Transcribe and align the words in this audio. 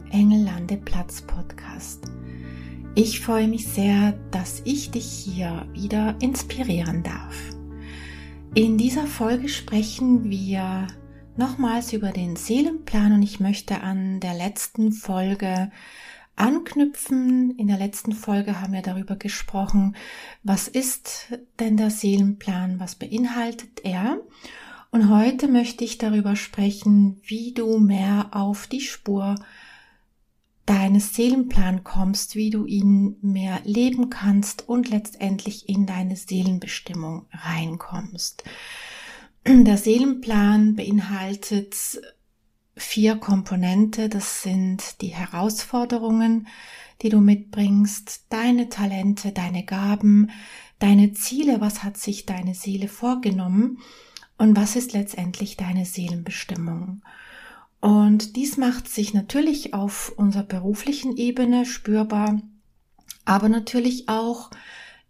beim 0.00 0.10
Engellandeplatz 0.10 1.22
Podcast. 1.22 2.04
Ich 2.94 3.20
freue 3.20 3.48
mich 3.48 3.66
sehr, 3.66 4.12
dass 4.30 4.62
ich 4.64 4.90
dich 4.90 5.06
hier 5.06 5.66
wieder 5.72 6.16
inspirieren 6.20 7.02
darf. 7.02 7.36
In 8.54 8.78
dieser 8.78 9.06
Folge 9.06 9.48
sprechen 9.48 10.30
wir 10.30 10.86
nochmals 11.36 11.92
über 11.92 12.10
den 12.10 12.36
Seelenplan 12.36 13.12
und 13.12 13.22
ich 13.22 13.40
möchte 13.40 13.80
an 13.80 14.20
der 14.20 14.34
letzten 14.34 14.92
Folge 14.92 15.70
anknüpfen. 16.36 17.56
In 17.56 17.68
der 17.68 17.78
letzten 17.78 18.12
Folge 18.12 18.60
haben 18.60 18.72
wir 18.72 18.82
darüber 18.82 19.16
gesprochen, 19.16 19.96
was 20.42 20.68
ist 20.68 21.32
denn 21.58 21.76
der 21.76 21.90
Seelenplan, 21.90 22.80
was 22.80 22.94
beinhaltet 22.94 23.80
er. 23.84 24.18
Und 24.90 25.08
heute 25.08 25.46
möchte 25.46 25.84
ich 25.84 25.98
darüber 25.98 26.36
sprechen, 26.36 27.20
wie 27.22 27.54
du 27.54 27.78
mehr 27.78 28.28
auf 28.32 28.66
die 28.66 28.80
Spur 28.80 29.36
deines 30.70 31.16
Seelenplan 31.16 31.82
kommst, 31.82 32.36
wie 32.36 32.50
du 32.50 32.64
ihn 32.64 33.16
mehr 33.22 33.60
leben 33.64 34.08
kannst 34.08 34.68
und 34.68 34.88
letztendlich 34.88 35.68
in 35.68 35.84
deine 35.84 36.14
Seelenbestimmung 36.14 37.26
reinkommst. 37.32 38.44
Der 39.44 39.76
Seelenplan 39.76 40.76
beinhaltet 40.76 41.74
vier 42.76 43.16
Komponente. 43.16 44.08
Das 44.08 44.44
sind 44.44 45.00
die 45.00 45.08
Herausforderungen, 45.08 46.46
die 47.02 47.08
du 47.08 47.18
mitbringst, 47.18 48.26
deine 48.28 48.68
Talente, 48.68 49.32
deine 49.32 49.64
Gaben, 49.64 50.30
deine 50.78 51.12
Ziele, 51.14 51.60
was 51.60 51.82
hat 51.82 51.96
sich 51.96 52.26
deine 52.26 52.54
Seele 52.54 52.86
vorgenommen 52.86 53.80
und 54.38 54.56
was 54.56 54.76
ist 54.76 54.92
letztendlich 54.92 55.56
deine 55.56 55.84
Seelenbestimmung. 55.84 57.02
Und 57.80 58.36
dies 58.36 58.58
macht 58.58 58.88
sich 58.88 59.14
natürlich 59.14 59.72
auf 59.72 60.12
unserer 60.16 60.42
beruflichen 60.42 61.16
Ebene 61.16 61.64
spürbar, 61.64 62.40
aber 63.24 63.48
natürlich 63.48 64.08
auch 64.08 64.50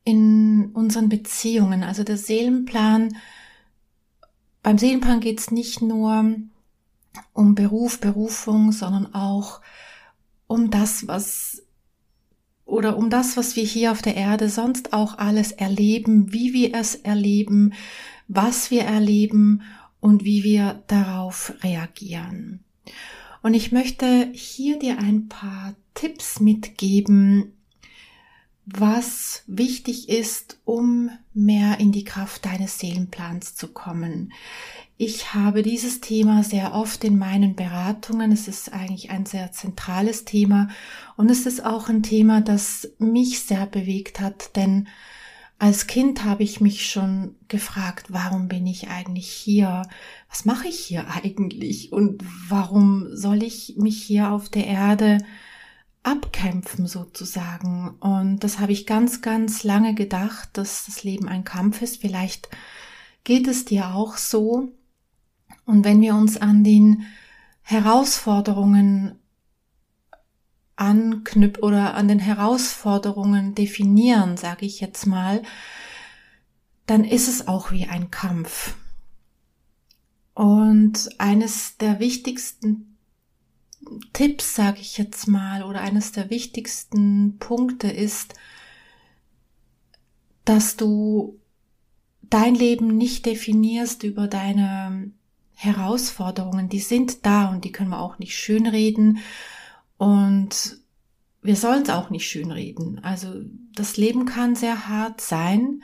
in 0.05 0.71
unseren 0.73 1.09
Beziehungen. 1.09 1.83
Also 1.83 2.05
der 2.05 2.17
Seelenplan, 2.17 3.17
beim 4.63 4.79
Seelenplan 4.79 5.21
geht 5.21 5.41
es 5.41 5.51
nicht 5.51 5.83
nur 5.83 6.37
um 7.33 7.55
Beruf, 7.55 8.01
Berufung, 8.01 8.71
sondern 8.71 9.15
auch 9.15 9.61
um 10.47 10.71
das, 10.71 11.09
was 11.09 11.63
oder 12.65 12.97
um 12.97 13.11
das, 13.11 13.37
was 13.37 13.57
wir 13.57 13.65
hier 13.65 13.91
auf 13.91 14.01
der 14.01 14.15
Erde 14.15 14.49
sonst 14.49 14.93
auch 14.93 15.19
alles 15.19 15.51
erleben, 15.51 16.33
wie 16.33 16.53
wir 16.53 16.75
es 16.75 16.95
erleben, 16.95 17.73
was 18.29 18.71
wir 18.71 18.83
erleben 18.83 19.63
und 20.01 20.25
wie 20.25 20.45
wir 20.45 20.83
darauf 20.87 21.55
reagieren. 21.63 22.61
Und 23.43 23.55
ich 23.55 23.73
möchte 23.73 24.31
hier 24.33 24.79
dir 24.79 24.99
ein 24.99 25.29
paar 25.29 25.75
Tipps 25.95 26.41
mitgeben, 26.41 27.53
was 28.67 29.43
wichtig 29.47 30.09
ist, 30.09 30.61
um 30.65 31.11
mehr 31.33 31.81
in 31.81 31.93
die 31.93 32.05
Kraft 32.05 32.45
deines 32.45 32.79
Seelenplans 32.79 33.57
zu 33.57 33.69
kommen. 33.69 34.33
Ich 34.97 35.33
habe 35.33 35.63
dieses 35.63 36.01
Thema 36.01 36.45
sehr 36.45 36.75
oft 36.75 37.05
in 37.05 37.19
meinen 37.19 37.57
Beratungen. 37.57 38.33
Es 38.33 38.49
ist 38.49 38.73
eigentlich 38.73 39.11
ein 39.11 39.25
sehr 39.25 39.51
zentrales 39.51 40.27
Thema 40.27 40.69
und 41.17 41.31
es 41.31 41.47
ist 41.47 41.65
auch 41.65 41.89
ein 41.89 42.03
Thema, 42.03 42.43
das 42.43 42.93
mich 42.99 43.41
sehr 43.41 43.67
bewegt 43.67 44.21
hat, 44.21 44.57
denn 44.57 44.89
als 45.61 45.87
Kind 45.87 46.25
habe 46.25 46.43
ich 46.43 46.63
mich 46.63 46.91
schon 46.91 47.37
gefragt, 47.49 48.07
warum 48.09 48.49
bin 48.49 48.67
ich 48.67 48.89
eigentlich 48.89 49.31
hier? 49.31 49.83
Was 50.31 50.47
mache 50.47 50.69
ich 50.69 50.79
hier 50.79 51.07
eigentlich? 51.11 51.93
Und 51.93 52.25
warum 52.49 53.15
soll 53.15 53.43
ich 53.43 53.75
mich 53.77 54.03
hier 54.03 54.31
auf 54.31 54.49
der 54.49 54.67
Erde 54.67 55.19
abkämpfen 56.03 56.87
sozusagen? 56.87 57.91
Und 58.01 58.43
das 58.43 58.59
habe 58.59 58.73
ich 58.73 58.87
ganz, 58.87 59.21
ganz 59.21 59.63
lange 59.63 59.95
gedacht, 59.95 60.49
dass 60.55 60.87
das 60.87 61.05
Leben 61.05 61.29
ein 61.29 61.45
Kampf 61.45 61.83
ist. 61.83 62.01
Vielleicht 62.01 62.49
geht 63.25 63.47
es 63.47 63.67
dir 63.67 63.95
auch 63.95 64.17
so. 64.17 64.73
Und 65.67 65.85
wenn 65.85 66.01
wir 66.01 66.15
uns 66.15 66.39
an 66.39 66.65
den 66.65 67.05
Herausforderungen 67.61 69.20
anknüpfen 70.81 71.63
oder 71.63 71.95
an 71.95 72.09
den 72.09 72.19
Herausforderungen 72.19 73.55
definieren, 73.55 74.37
sage 74.37 74.65
ich 74.67 74.81
jetzt 74.81 75.07
mal, 75.07 75.43
dann 76.87 77.05
ist 77.05 77.29
es 77.29 77.47
auch 77.47 77.71
wie 77.71 77.87
ein 77.87 78.11
Kampf. 78.11 78.75
Und 80.35 81.11
eines 81.19 81.77
der 81.77 82.01
wichtigsten 82.01 82.97
Tipps, 84.13 84.55
sage 84.55 84.81
ich 84.81 84.97
jetzt 84.97 85.27
mal, 85.29 85.63
oder 85.63 85.83
eines 85.83 86.13
der 86.13 86.31
wichtigsten 86.31 87.37
Punkte 87.39 87.89
ist, 87.89 88.35
dass 90.45 90.77
du 90.77 91.39
dein 92.23 92.55
Leben 92.55 92.97
nicht 92.97 93.27
definierst 93.27 94.03
über 94.03 94.29
deine 94.29 95.11
Herausforderungen. 95.55 96.71
Die 96.71 96.81
sind 96.81 97.27
da 97.27 97.51
und 97.51 97.65
die 97.65 97.73
können 97.73 97.91
wir 97.91 98.01
auch 98.01 98.19
nicht 98.19 98.35
schönreden 98.35 99.19
und 100.01 100.79
wir 101.43 101.57
sollen 101.57 101.83
es 101.83 101.91
auch 101.91 102.09
nicht 102.09 102.27
schönreden. 102.27 103.05
Also 103.05 103.35
das 103.75 103.99
Leben 103.99 104.25
kann 104.25 104.57
sehr 104.57 104.89
hart 104.89 105.21
sein. 105.21 105.83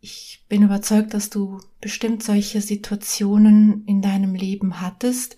Ich 0.00 0.44
bin 0.48 0.62
überzeugt, 0.62 1.12
dass 1.12 1.28
du 1.28 1.60
bestimmt 1.80 2.22
solche 2.22 2.60
Situationen 2.60 3.84
in 3.84 4.00
deinem 4.00 4.36
Leben 4.36 4.80
hattest. 4.80 5.36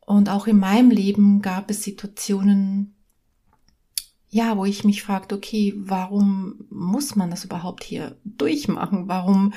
Und 0.00 0.28
auch 0.28 0.46
in 0.46 0.58
meinem 0.58 0.90
Leben 0.90 1.40
gab 1.40 1.70
es 1.70 1.82
Situationen, 1.82 2.94
ja, 4.28 4.58
wo 4.58 4.66
ich 4.66 4.84
mich 4.84 5.02
fragte, 5.02 5.36
okay, 5.36 5.72
warum 5.78 6.66
muss 6.68 7.16
man 7.16 7.30
das 7.30 7.46
überhaupt 7.46 7.82
hier 7.82 8.18
durchmachen? 8.24 9.08
Warum 9.08 9.54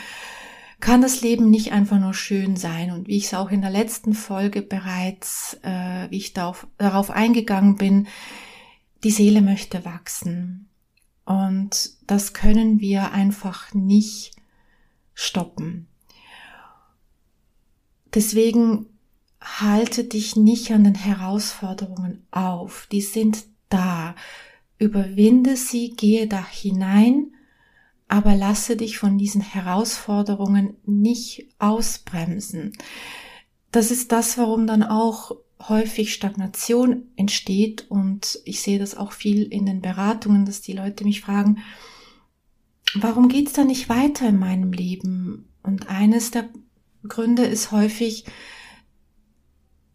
kann 0.84 1.02
das 1.02 1.22
Leben 1.22 1.50
nicht 1.50 1.72
einfach 1.72 1.98
nur 1.98 2.14
schön 2.14 2.58
sein. 2.58 2.92
Und 2.92 3.08
wie 3.08 3.16
ich 3.16 3.28
es 3.28 3.34
auch 3.34 3.52
in 3.52 3.62
der 3.62 3.70
letzten 3.70 4.14
Folge 4.14 4.62
bereits, 4.62 5.58
äh, 5.64 6.12
wie 6.12 6.18
ich 6.18 6.34
darauf, 6.34 6.68
darauf 6.78 7.10
eingegangen 7.10 7.78
bin, 7.78 8.08
die 9.06 9.12
Seele 9.12 9.42
möchte 9.42 9.86
wachsen. 9.86 10.68
Und 11.24 11.92
das 12.06 12.34
können 12.34 12.82
wir 12.82 13.14
einfach 13.14 13.74
nicht 13.74 14.36
stoppen. 15.14 15.88
Deswegen 18.14 18.88
halte 19.40 20.04
dich 20.04 20.36
nicht 20.36 20.74
an 20.74 20.84
den 20.84 20.96
Herausforderungen 20.96 22.28
auf. 22.30 22.90
Die 22.92 23.02
sind 23.02 23.46
da. 23.70 24.16
Überwinde 24.80 25.56
sie, 25.56 25.92
gehe 25.92 26.28
da 26.28 26.46
hinein 26.46 27.32
aber 28.14 28.36
lasse 28.36 28.78
dich 28.78 29.00
von 29.00 29.18
diesen 29.18 29.42
Herausforderungen 29.42 30.78
nicht 30.86 31.48
ausbremsen. 31.58 32.78
Das 33.72 33.90
ist 33.90 34.12
das, 34.12 34.38
warum 34.38 34.68
dann 34.68 34.84
auch 34.84 35.32
häufig 35.68 36.14
Stagnation 36.14 37.08
entsteht 37.16 37.90
und 37.90 38.40
ich 38.46 38.62
sehe 38.62 38.78
das 38.78 38.96
auch 38.96 39.14
viel 39.14 39.42
in 39.52 39.66
den 39.66 39.82
Beratungen, 39.82 40.46
dass 40.46 40.62
die 40.62 40.74
Leute 40.74 41.06
mich 41.06 41.22
fragen, 41.22 41.64
warum 42.94 43.30
geht's 43.30 43.54
da 43.54 43.64
nicht 43.64 43.90
weiter 43.90 44.30
in 44.30 44.38
meinem 44.38 44.74
Leben? 44.74 45.50
Und 45.64 45.90
eines 45.90 46.30
der 46.30 46.50
Gründe 47.08 47.46
ist 47.46 47.72
häufig, 47.72 48.26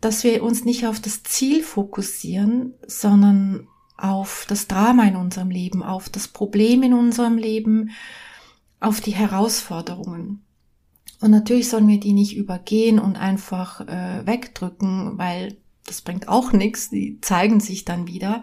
dass 0.01 0.25
wir 0.25 0.43
uns 0.43 0.65
nicht 0.65 0.89
auf 0.89 0.99
das 0.99 1.23
Ziel 1.23 1.63
fokussieren, 1.63 2.75
sondern 2.85 3.69
auf 3.99 4.47
das 4.49 4.69
Drama 4.69 5.05
in 5.05 5.17
unserem 5.17 5.51
Leben, 5.51 5.83
auf 5.83 6.09
das 6.09 6.29
Problem 6.29 6.83
in 6.83 6.95
unserem 6.95 7.37
Leben, 7.37 7.91
auf 8.81 9.01
die 9.01 9.15
Herausforderungen. 9.15 10.43
Und 11.21 11.33
natürlich 11.33 11.69
sollen 11.69 11.89
wir 11.89 11.99
die 11.99 12.13
nicht 12.13 12.37
übergehen 12.37 12.99
und 12.99 13.17
einfach 13.17 13.81
äh, 13.81 14.25
wegdrücken, 14.25 15.19
weil 15.19 15.57
das 15.85 16.01
bringt 16.01 16.29
auch 16.29 16.53
nichts, 16.53 16.91
die 16.91 17.21
zeigen 17.21 17.61
sich 17.61 17.85
dann 17.85 18.07
wieder. 18.07 18.43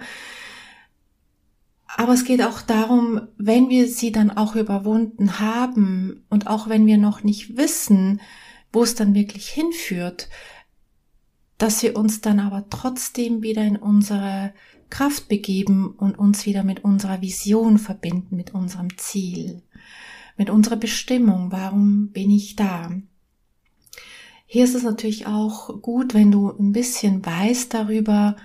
Aber 1.87 2.13
es 2.13 2.25
geht 2.25 2.41
auch 2.41 2.61
darum, 2.61 3.21
wenn 3.37 3.69
wir 3.69 3.87
sie 3.87 4.11
dann 4.11 4.31
auch 4.31 4.55
überwunden 4.55 5.39
haben 5.39 6.25
und 6.29 6.47
auch 6.47 6.67
wenn 6.67 6.85
wir 6.85 6.97
noch 6.97 7.23
nicht 7.23 7.55
wissen, 7.55 8.19
wo 8.73 8.83
es 8.83 8.95
dann 8.95 9.13
wirklich 9.15 9.47
hinführt, 9.47 10.27
dass 11.57 11.81
wir 11.81 11.95
uns 11.95 12.19
dann 12.19 12.41
aber 12.41 12.65
trotzdem 12.69 13.41
wieder 13.41 13.63
in 13.63 13.77
unsere 13.77 14.53
Kraft 14.89 15.27
begeben 15.27 15.91
und 15.97 16.17
uns 16.17 16.45
wieder 16.45 16.63
mit 16.63 16.83
unserer 16.83 17.21
Vision 17.21 17.77
verbinden, 17.77 18.35
mit 18.35 18.53
unserem 18.53 18.97
Ziel, 18.97 19.63
mit 20.37 20.49
unserer 20.49 20.77
Bestimmung. 20.77 21.51
Warum 21.51 22.09
bin 22.11 22.31
ich 22.31 22.55
da? 22.55 22.91
Hier 24.45 24.63
ist 24.63 24.75
es 24.75 24.83
natürlich 24.83 25.27
auch 25.27 25.81
gut, 25.81 26.13
wenn 26.13 26.31
du 26.31 26.49
ein 26.49 26.71
bisschen 26.71 27.25
weißt 27.25 27.73
darüber, 27.73 28.35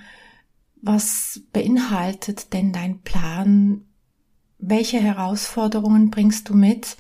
was 0.82 1.42
beinhaltet 1.52 2.52
denn 2.52 2.72
dein 2.72 3.00
Plan? 3.02 3.82
Welche 4.58 4.98
Herausforderungen 4.98 6.10
bringst 6.10 6.48
du 6.48 6.54
mit? 6.54 6.96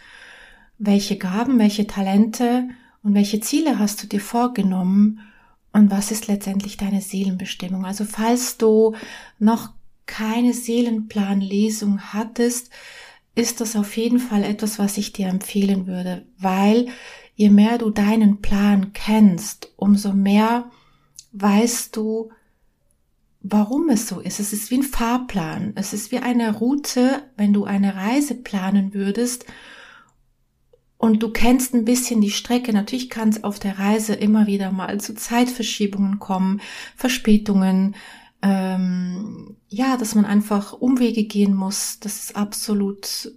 Welche 0.78 1.16
Gaben, 1.16 1.58
welche 1.58 1.86
Talente 1.86 2.68
und 3.02 3.14
welche 3.14 3.40
Ziele 3.40 3.78
hast 3.78 4.02
du 4.02 4.06
dir 4.06 4.20
vorgenommen? 4.20 5.20
Und 5.72 5.90
was 5.90 6.10
ist 6.10 6.26
letztendlich 6.26 6.76
deine 6.76 7.00
Seelenbestimmung? 7.00 7.84
Also 7.84 8.04
falls 8.04 8.56
du 8.56 8.94
noch 9.38 9.70
keine 10.06 10.52
Seelenplanlesung 10.52 12.12
hattest, 12.12 12.70
ist 13.34 13.60
das 13.60 13.76
auf 13.76 13.96
jeden 13.96 14.18
Fall 14.18 14.42
etwas, 14.42 14.78
was 14.78 14.98
ich 14.98 15.12
dir 15.12 15.28
empfehlen 15.28 15.86
würde, 15.86 16.26
weil 16.38 16.88
je 17.36 17.50
mehr 17.50 17.78
du 17.78 17.90
deinen 17.90 18.40
Plan 18.40 18.92
kennst, 18.92 19.72
umso 19.76 20.12
mehr 20.12 20.70
weißt 21.32 21.94
du, 21.96 22.30
warum 23.40 23.88
es 23.88 24.08
so 24.08 24.20
ist. 24.20 24.40
Es 24.40 24.52
ist 24.52 24.70
wie 24.70 24.78
ein 24.78 24.82
Fahrplan. 24.82 25.72
Es 25.76 25.92
ist 25.92 26.10
wie 26.10 26.18
eine 26.18 26.52
Route, 26.54 27.22
wenn 27.36 27.52
du 27.52 27.64
eine 27.64 27.94
Reise 27.94 28.34
planen 28.34 28.92
würdest 28.92 29.46
und 31.00 31.22
du 31.22 31.30
kennst 31.30 31.72
ein 31.72 31.86
bisschen 31.86 32.20
die 32.20 32.30
Strecke. 32.30 32.74
Natürlich 32.74 33.08
kann 33.08 33.30
es 33.30 33.42
auf 33.42 33.58
der 33.58 33.78
Reise 33.78 34.12
immer 34.12 34.46
wieder 34.46 34.70
mal 34.70 35.00
zu 35.00 35.14
Zeitverschiebungen 35.14 36.18
kommen, 36.18 36.60
Verspätungen, 36.94 37.96
ähm, 38.42 39.56
ja, 39.68 39.96
dass 39.96 40.14
man 40.14 40.26
einfach 40.26 40.74
Umwege 40.74 41.24
gehen 41.24 41.54
muss. 41.54 42.00
Das 42.00 42.24
ist 42.24 42.36
absolut 42.36 43.32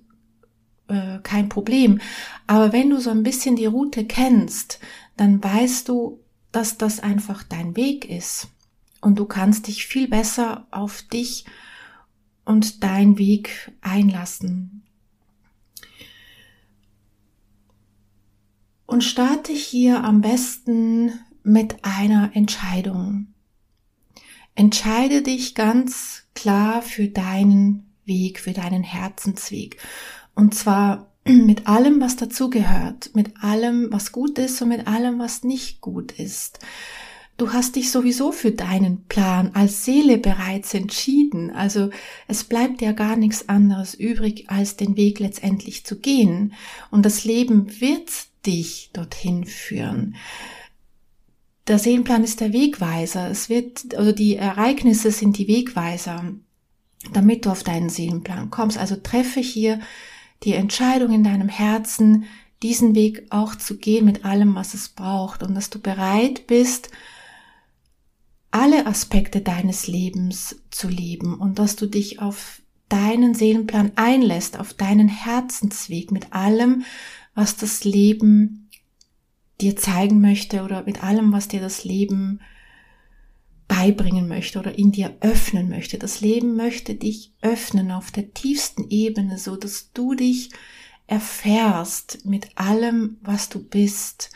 äh, 0.90 1.20
kein 1.24 1.48
Problem. 1.48 2.02
Aber 2.48 2.74
wenn 2.74 2.90
du 2.90 3.00
so 3.00 3.12
ein 3.12 3.24
bisschen 3.24 3.56
die 3.56 3.66
Route 3.66 4.06
kennst, 4.06 4.82
dann 5.16 5.42
weißt 5.42 5.88
du, 5.88 6.20
dass 6.52 6.78
das 6.78 7.00
einfach 7.00 7.44
dein 7.44 7.78
Weg 7.78 8.10
ist. 8.10 8.50
Und 9.00 9.18
du 9.20 9.24
kannst 9.24 9.68
dich 9.68 9.86
viel 9.86 10.10
besser 10.10 10.68
auf 10.70 11.02
dich 11.04 11.46
und 12.44 12.84
dein 12.84 13.18
Weg 13.18 13.72
einlassen. 13.80 14.84
Und 18.94 19.04
starte 19.04 19.52
hier 19.52 20.04
am 20.04 20.22
besten 20.22 21.14
mit 21.42 21.78
einer 21.82 22.30
Entscheidung. 22.36 23.26
Entscheide 24.54 25.24
dich 25.24 25.56
ganz 25.56 26.26
klar 26.36 26.84
für 26.84 27.08
deinen 27.08 27.88
Weg, 28.06 28.40
für 28.40 28.52
deinen 28.52 28.84
Herzensweg. 28.84 29.78
Und 30.36 30.54
zwar 30.54 31.12
mit 31.26 31.66
allem, 31.66 32.02
was 32.02 32.18
dazugehört, 32.18 33.16
mit 33.16 33.42
allem, 33.42 33.88
was 33.90 34.12
gut 34.12 34.38
ist 34.38 34.62
und 34.62 34.70
mit 34.70 34.86
allem, 34.86 35.18
was 35.18 35.44
nicht 35.44 35.82
gut 35.82 36.12
ist. 36.12 36.60
Du 37.38 37.52
hast 37.52 37.78
dich 37.78 37.90
sowieso 37.90 38.32
für 38.32 38.52
deinen 38.52 39.06
Plan 39.06 39.56
als 39.56 39.86
Seele 39.86 40.20
bereits 40.20 40.76
entschieden. 40.76 41.50
Also 41.50 41.90
es 42.28 42.44
bleibt 42.44 42.80
ja 42.80 42.92
gar 42.92 43.16
nichts 43.16 43.50
anderes 43.50 43.96
übrig, 43.96 44.52
als 44.52 44.78
den 44.78 44.96
Weg 44.98 45.18
letztendlich 45.18 45.84
zu 45.84 45.98
gehen. 45.98 46.54
Und 46.92 47.08
das 47.08 47.24
Leben 47.24 47.82
wird 47.82 48.12
dich 48.46 48.90
dorthin 48.94 49.46
führen. 49.46 50.16
Der 51.68 51.80
Seelenplan 51.80 52.24
ist 52.24 52.42
der 52.42 52.52
Wegweiser. 52.52 53.30
Es 53.30 53.48
wird, 53.48 53.96
also 53.96 54.12
die 54.12 54.36
Ereignisse 54.36 55.12
sind 55.12 55.38
die 55.38 55.48
Wegweiser, 55.48 56.34
damit 57.14 57.46
du 57.46 57.52
auf 57.52 57.64
deinen 57.64 57.90
Seelenplan 57.90 58.50
kommst. 58.50 58.78
Also 58.78 58.98
treffe 58.98 59.40
hier 59.40 59.80
die 60.44 60.54
Entscheidung 60.54 61.14
in 61.14 61.24
deinem 61.24 61.48
Herzen, 61.48 62.26
diesen 62.62 62.96
Weg 62.96 63.28
auch 63.30 63.56
zu 63.56 63.78
gehen 63.78 64.06
mit 64.06 64.26
allem, 64.26 64.56
was 64.56 64.74
es 64.74 64.90
braucht 64.90 65.44
und 65.44 65.54
dass 65.54 65.70
du 65.70 65.80
bereit 65.80 66.48
bist, 66.48 66.90
alle 68.52 68.86
Aspekte 68.86 69.42
deines 69.42 69.88
Lebens 69.88 70.62
zu 70.70 70.88
leben 70.88 71.40
und 71.40 71.60
dass 71.60 71.76
du 71.76 71.88
dich 71.88 72.22
auf 72.22 72.62
deinen 72.88 73.34
Seelenplan 73.34 73.94
einlässt, 73.96 74.60
auf 74.60 74.74
deinen 74.74 75.08
Herzensweg 75.08 76.12
mit 76.12 76.34
allem, 76.34 76.84
was 77.36 77.56
das 77.56 77.84
Leben 77.84 78.70
dir 79.62 79.76
zeigen 79.76 80.22
möchte 80.22 80.64
oder 80.64 80.84
mit 80.84 81.04
allem, 81.04 81.32
was 81.32 81.48
dir 81.48 81.62
das 81.62 81.84
Leben 81.84 82.42
beibringen 83.68 84.28
möchte 84.28 84.60
oder 84.60 84.78
in 84.78 84.92
dir 84.92 85.16
öffnen 85.22 85.70
möchte. 85.70 85.98
Das 85.98 86.22
Leben 86.22 86.56
möchte 86.56 86.96
dich 86.96 87.32
öffnen 87.42 87.92
auf 87.92 88.12
der 88.12 88.34
tiefsten 88.34 88.90
Ebene, 88.90 89.38
so 89.38 89.56
dass 89.56 89.92
du 89.94 90.14
dich 90.14 90.52
erfährst 91.08 92.26
mit 92.26 92.50
allem, 92.56 93.18
was 93.22 93.50
du 93.50 93.64
bist. 93.64 94.32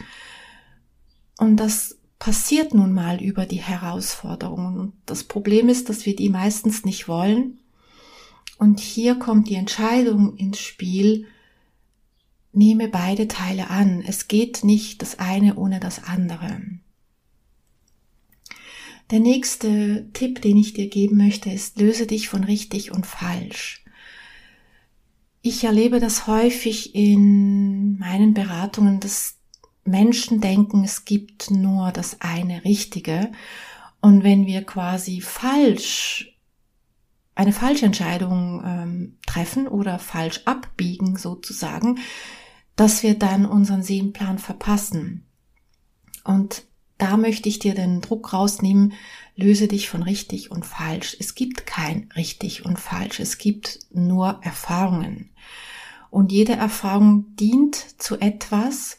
Und 1.38 1.58
das 1.58 1.98
passiert 2.20 2.74
nun 2.74 2.94
mal 2.94 3.22
über 3.22 3.46
die 3.46 3.62
Herausforderungen. 3.62 4.80
Und 4.80 4.94
das 5.06 5.24
Problem 5.24 5.70
ist, 5.70 5.90
dass 5.90 6.06
wir 6.06 6.16
die 6.16 6.30
meistens 6.30 6.84
nicht 6.84 7.08
wollen. 7.08 7.60
Und 8.58 8.80
hier 8.80 9.16
kommt 9.16 9.50
die 9.50 9.56
Entscheidung 9.56 10.36
ins 10.36 10.60
Spiel, 10.60 11.28
nehme 12.58 12.88
beide 12.88 13.28
Teile 13.28 13.70
an. 13.70 14.04
Es 14.06 14.28
geht 14.28 14.64
nicht 14.64 15.02
das 15.02 15.20
eine 15.20 15.56
ohne 15.56 15.80
das 15.80 16.04
andere. 16.04 16.62
Der 19.12 19.20
nächste 19.20 20.10
Tipp, 20.12 20.42
den 20.42 20.58
ich 20.58 20.74
dir 20.74 20.90
geben 20.90 21.18
möchte, 21.18 21.50
ist, 21.50 21.80
löse 21.80 22.08
dich 22.08 22.28
von 22.28 22.44
richtig 22.44 22.92
und 22.92 23.06
falsch. 23.06 23.86
Ich 25.42 25.64
erlebe 25.64 26.02
das 26.02 26.28
häufig 26.28 26.94
in 26.94 28.00
meinen 28.00 28.34
Beratungen, 28.34 29.00
dass 29.00 29.38
Menschen 29.86 30.42
denken, 30.42 30.84
es 30.84 31.06
gibt 31.06 31.52
nur 31.52 31.92
das 31.92 32.20
eine 32.20 32.66
Richtige. 32.66 33.32
Und 34.02 34.24
wenn 34.24 34.46
wir 34.46 34.64
quasi 34.64 35.22
falsch 35.22 36.34
eine 37.34 37.54
falsche 37.54 37.86
Entscheidung 37.86 38.64
ähm, 38.66 39.18
treffen 39.26 39.68
oder 39.68 40.00
falsch 40.00 40.42
abbiegen 40.46 41.18
sozusagen, 41.18 42.00
dass 42.78 43.04
wir 43.04 43.16
dann 43.16 43.46
unseren 43.46 43.84
Seelenplan 43.84 44.40
verpassen. 44.40 45.26
Und 46.24 46.64
da 46.98 47.18
möchte 47.18 47.50
ich 47.50 47.60
dir 47.60 47.76
den 47.76 48.02
Druck 48.02 48.32
rausnehmen, 48.32 48.94
löse 49.36 49.68
dich 49.68 49.90
von 49.90 50.04
richtig 50.04 50.52
und 50.52 50.66
falsch. 50.66 51.18
Es 51.20 51.36
gibt 51.36 51.66
kein 51.66 52.10
richtig 52.16 52.66
und 52.66 52.80
falsch, 52.80 53.20
es 53.20 53.38
gibt 53.38 53.80
nur 53.92 54.40
Erfahrungen. 54.44 55.32
Und 56.10 56.32
jede 56.32 56.54
Erfahrung 56.54 57.36
dient 57.36 57.76
zu 58.02 58.20
etwas 58.20 58.98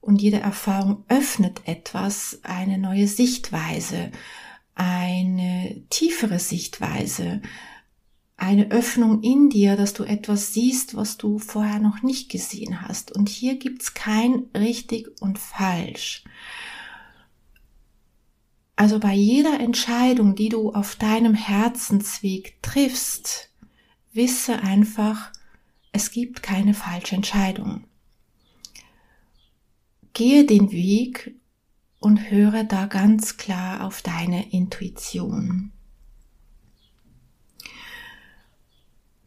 und 0.00 0.20
jede 0.20 0.40
Erfahrung 0.40 1.04
öffnet 1.08 1.62
etwas, 1.64 2.40
eine 2.42 2.76
neue 2.76 3.06
Sichtweise, 3.06 4.10
eine 4.74 5.82
tiefere 5.90 6.38
Sichtweise, 6.38 7.40
eine 8.36 8.70
Öffnung 8.70 9.22
in 9.22 9.50
dir, 9.50 9.76
dass 9.76 9.92
du 9.92 10.04
etwas 10.04 10.52
siehst, 10.52 10.96
was 10.96 11.16
du 11.16 11.38
vorher 11.38 11.78
noch 11.78 12.02
nicht 12.02 12.30
gesehen 12.30 12.82
hast. 12.82 13.12
Und 13.12 13.28
hier 13.28 13.56
gibt's 13.56 13.94
kein 13.94 14.46
richtig 14.56 15.08
und 15.20 15.38
falsch. 15.38 16.24
Also 18.74 18.98
bei 18.98 19.14
jeder 19.14 19.60
Entscheidung, 19.60 20.34
die 20.34 20.48
du 20.48 20.72
auf 20.72 20.96
deinem 20.96 21.34
Herzensweg 21.34 22.60
triffst, 22.62 23.50
wisse 24.12 24.60
einfach, 24.60 25.30
es 25.92 26.10
gibt 26.10 26.42
keine 26.42 26.74
falsche 26.74 27.14
Entscheidung. 27.14 27.84
Gehe 30.14 30.44
den 30.44 30.72
Weg 30.72 31.34
und 32.00 32.30
höre 32.30 32.64
da 32.64 32.86
ganz 32.86 33.36
klar 33.36 33.86
auf 33.86 34.02
deine 34.02 34.50
Intuition. 34.50 35.72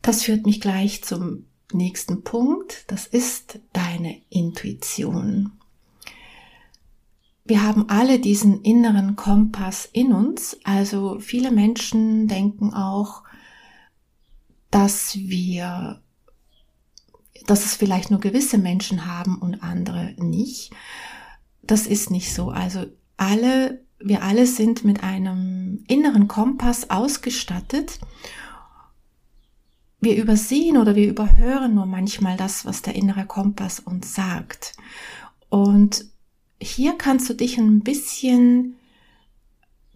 Das 0.06 0.22
führt 0.22 0.46
mich 0.46 0.62
gleich 0.62 1.04
zum 1.04 1.48
nächsten 1.74 2.22
Punkt. 2.24 2.84
Das 2.92 3.08
ist 3.08 3.58
deine 3.74 4.22
Intuition. 4.30 5.54
Wir 7.44 7.64
haben 7.64 7.90
alle 7.90 8.20
diesen 8.20 8.62
inneren 8.62 9.16
Kompass 9.16 9.90
in 9.92 10.14
uns. 10.14 10.60
Also 10.64 11.20
viele 11.20 11.50
Menschen 11.50 12.28
denken 12.28 12.72
auch, 12.72 13.24
dass 14.70 15.16
wir, 15.16 16.04
dass 17.48 17.66
es 17.66 17.76
vielleicht 17.76 18.12
nur 18.12 18.20
gewisse 18.20 18.60
Menschen 18.60 19.08
haben 19.08 19.40
und 19.40 19.64
andere 19.64 20.14
nicht. 20.20 20.72
Das 21.64 21.88
ist 21.88 22.12
nicht 22.12 22.32
so. 22.32 22.52
Also 22.52 22.86
alle, 23.18 23.84
wir 23.98 24.22
alle 24.22 24.46
sind 24.46 24.86
mit 24.86 25.02
einem 25.02 25.84
inneren 25.88 26.28
Kompass 26.28 26.92
ausgestattet 26.92 27.98
wir 30.00 30.16
übersehen 30.16 30.78
oder 30.78 30.96
wir 30.96 31.08
überhören 31.08 31.76
nur 31.76 31.86
manchmal 31.86 32.38
das, 32.38 32.66
was 32.66 32.82
der 32.82 32.96
innere 32.96 33.26
Kompass 33.26 33.80
uns 33.80 34.14
sagt. 34.14 34.74
Und 35.50 36.06
hier 36.62 36.98
kannst 36.98 37.30
du 37.30 37.34
dich 37.34 37.58
ein 37.58 37.82
bisschen 37.82 38.76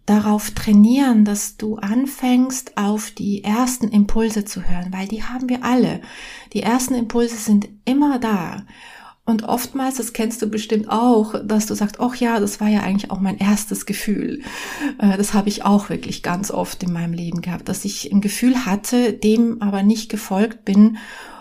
darauf 0.06 0.50
trainieren, 0.50 1.24
dass 1.24 1.56
du 1.56 1.76
anfängst, 1.76 2.76
auf 2.76 3.12
die 3.12 3.44
ersten 3.44 3.88
Impulse 3.88 4.44
zu 4.44 4.68
hören, 4.68 4.92
weil 4.92 5.06
die 5.06 5.22
haben 5.22 5.48
wir 5.48 5.64
alle. 5.64 6.00
Die 6.52 6.62
ersten 6.62 6.94
Impulse 6.94 7.36
sind 7.36 7.68
immer 7.84 8.18
da. 8.18 8.64
Und 9.24 9.44
oftmals, 9.44 9.96
das 9.96 10.12
kennst 10.12 10.42
du 10.42 10.48
bestimmt 10.48 10.88
auch, 10.88 11.34
dass 11.44 11.66
du 11.66 11.74
sagst, 11.74 12.00
ach 12.00 12.16
ja, 12.16 12.40
das 12.40 12.60
war 12.60 12.68
ja 12.68 12.80
eigentlich 12.80 13.10
auch 13.10 13.20
mein 13.20 13.38
erstes 13.38 13.86
Gefühl. 13.86 14.42
Äh, 14.98 15.16
das 15.16 15.34
habe 15.34 15.48
ich 15.48 15.64
auch 15.64 15.88
wirklich 15.88 16.22
ganz 16.22 16.50
oft 16.50 16.82
in 16.82 16.92
meinem 16.92 17.12
Leben 17.12 17.40
gehabt, 17.40 17.68
dass 17.68 17.84
ich 17.84 18.12
ein 18.12 18.20
Gefühl 18.20 18.66
hatte, 18.66 19.12
dem 19.12 19.62
aber 19.62 19.82
nicht 19.82 20.10
gefolgt 20.10 20.64
bin. 20.64 20.96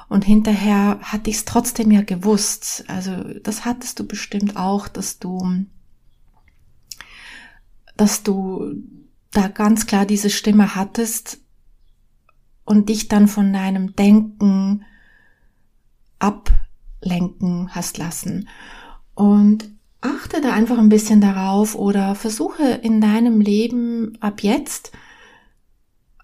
Und 0.07 0.25
hinterher 0.25 0.99
hatte 1.01 1.29
ich 1.29 1.37
es 1.37 1.45
trotzdem 1.45 1.91
ja 1.91 2.01
gewusst. 2.01 2.83
Also 2.87 3.11
das 3.43 3.65
hattest 3.65 3.99
du 3.99 4.05
bestimmt 4.07 4.57
auch, 4.57 4.87
dass 4.87 5.19
du, 5.19 5.65
dass 7.95 8.23
du 8.23 8.73
da 9.31 9.47
ganz 9.47 9.85
klar 9.85 10.05
diese 10.05 10.29
Stimme 10.29 10.75
hattest 10.75 11.39
und 12.65 12.89
dich 12.89 13.07
dann 13.07 13.27
von 13.27 13.53
deinem 13.53 13.95
Denken 13.95 14.83
ab 16.19 16.51
lenken 17.01 17.69
hast 17.73 17.97
lassen. 17.97 18.47
Und 19.15 19.69
achte 20.01 20.41
da 20.41 20.53
einfach 20.53 20.77
ein 20.77 20.89
bisschen 20.89 21.21
darauf 21.21 21.75
oder 21.75 22.15
versuche 22.15 22.63
in 22.63 23.01
deinem 23.01 23.41
Leben 23.41 24.17
ab 24.21 24.41
jetzt 24.43 24.91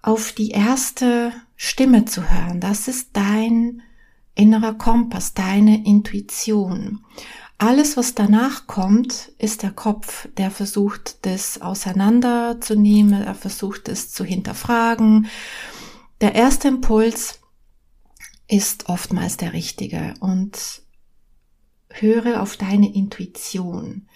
auf 0.02 0.32
die 0.32 0.50
erste 0.50 1.32
Stimme 1.56 2.04
zu 2.04 2.30
hören. 2.30 2.60
Das 2.60 2.88
ist 2.88 3.10
dein 3.14 3.82
innerer 4.34 4.74
Kompass, 4.74 5.34
deine 5.34 5.84
Intuition. 5.84 7.00
Alles, 7.58 7.96
was 7.96 8.14
danach 8.14 8.66
kommt, 8.66 9.32
ist 9.38 9.62
der 9.62 9.70
Kopf, 9.70 10.28
der 10.36 10.50
versucht, 10.50 11.24
das 11.24 11.62
auseinanderzunehmen, 11.62 13.22
er 13.22 13.34
versucht 13.34 13.88
es 13.88 14.12
zu 14.12 14.24
hinterfragen. 14.24 15.26
Der 16.20 16.34
erste 16.34 16.68
Impuls 16.68 17.40
ist 18.48 18.88
oftmals 18.88 19.36
der 19.36 19.52
richtige 19.52 20.14
und 20.20 20.82
höre 21.90 22.42
auf 22.42 22.56
deine 22.56 22.92
Intuition 22.92 24.06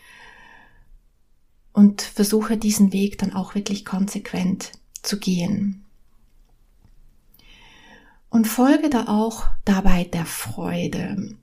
und 1.73 2.03
versuche 2.03 2.57
diesen 2.57 2.93
Weg 2.93 3.19
dann 3.19 3.33
auch 3.33 3.55
wirklich 3.55 3.85
konsequent 3.85 4.73
zu 5.03 5.19
gehen. 5.19 5.85
Und 8.29 8.47
folge 8.47 8.91
da 8.91 9.09
auch 9.09 9.47
dabei 9.65 10.05
der 10.05 10.27
Freude. 10.27 11.37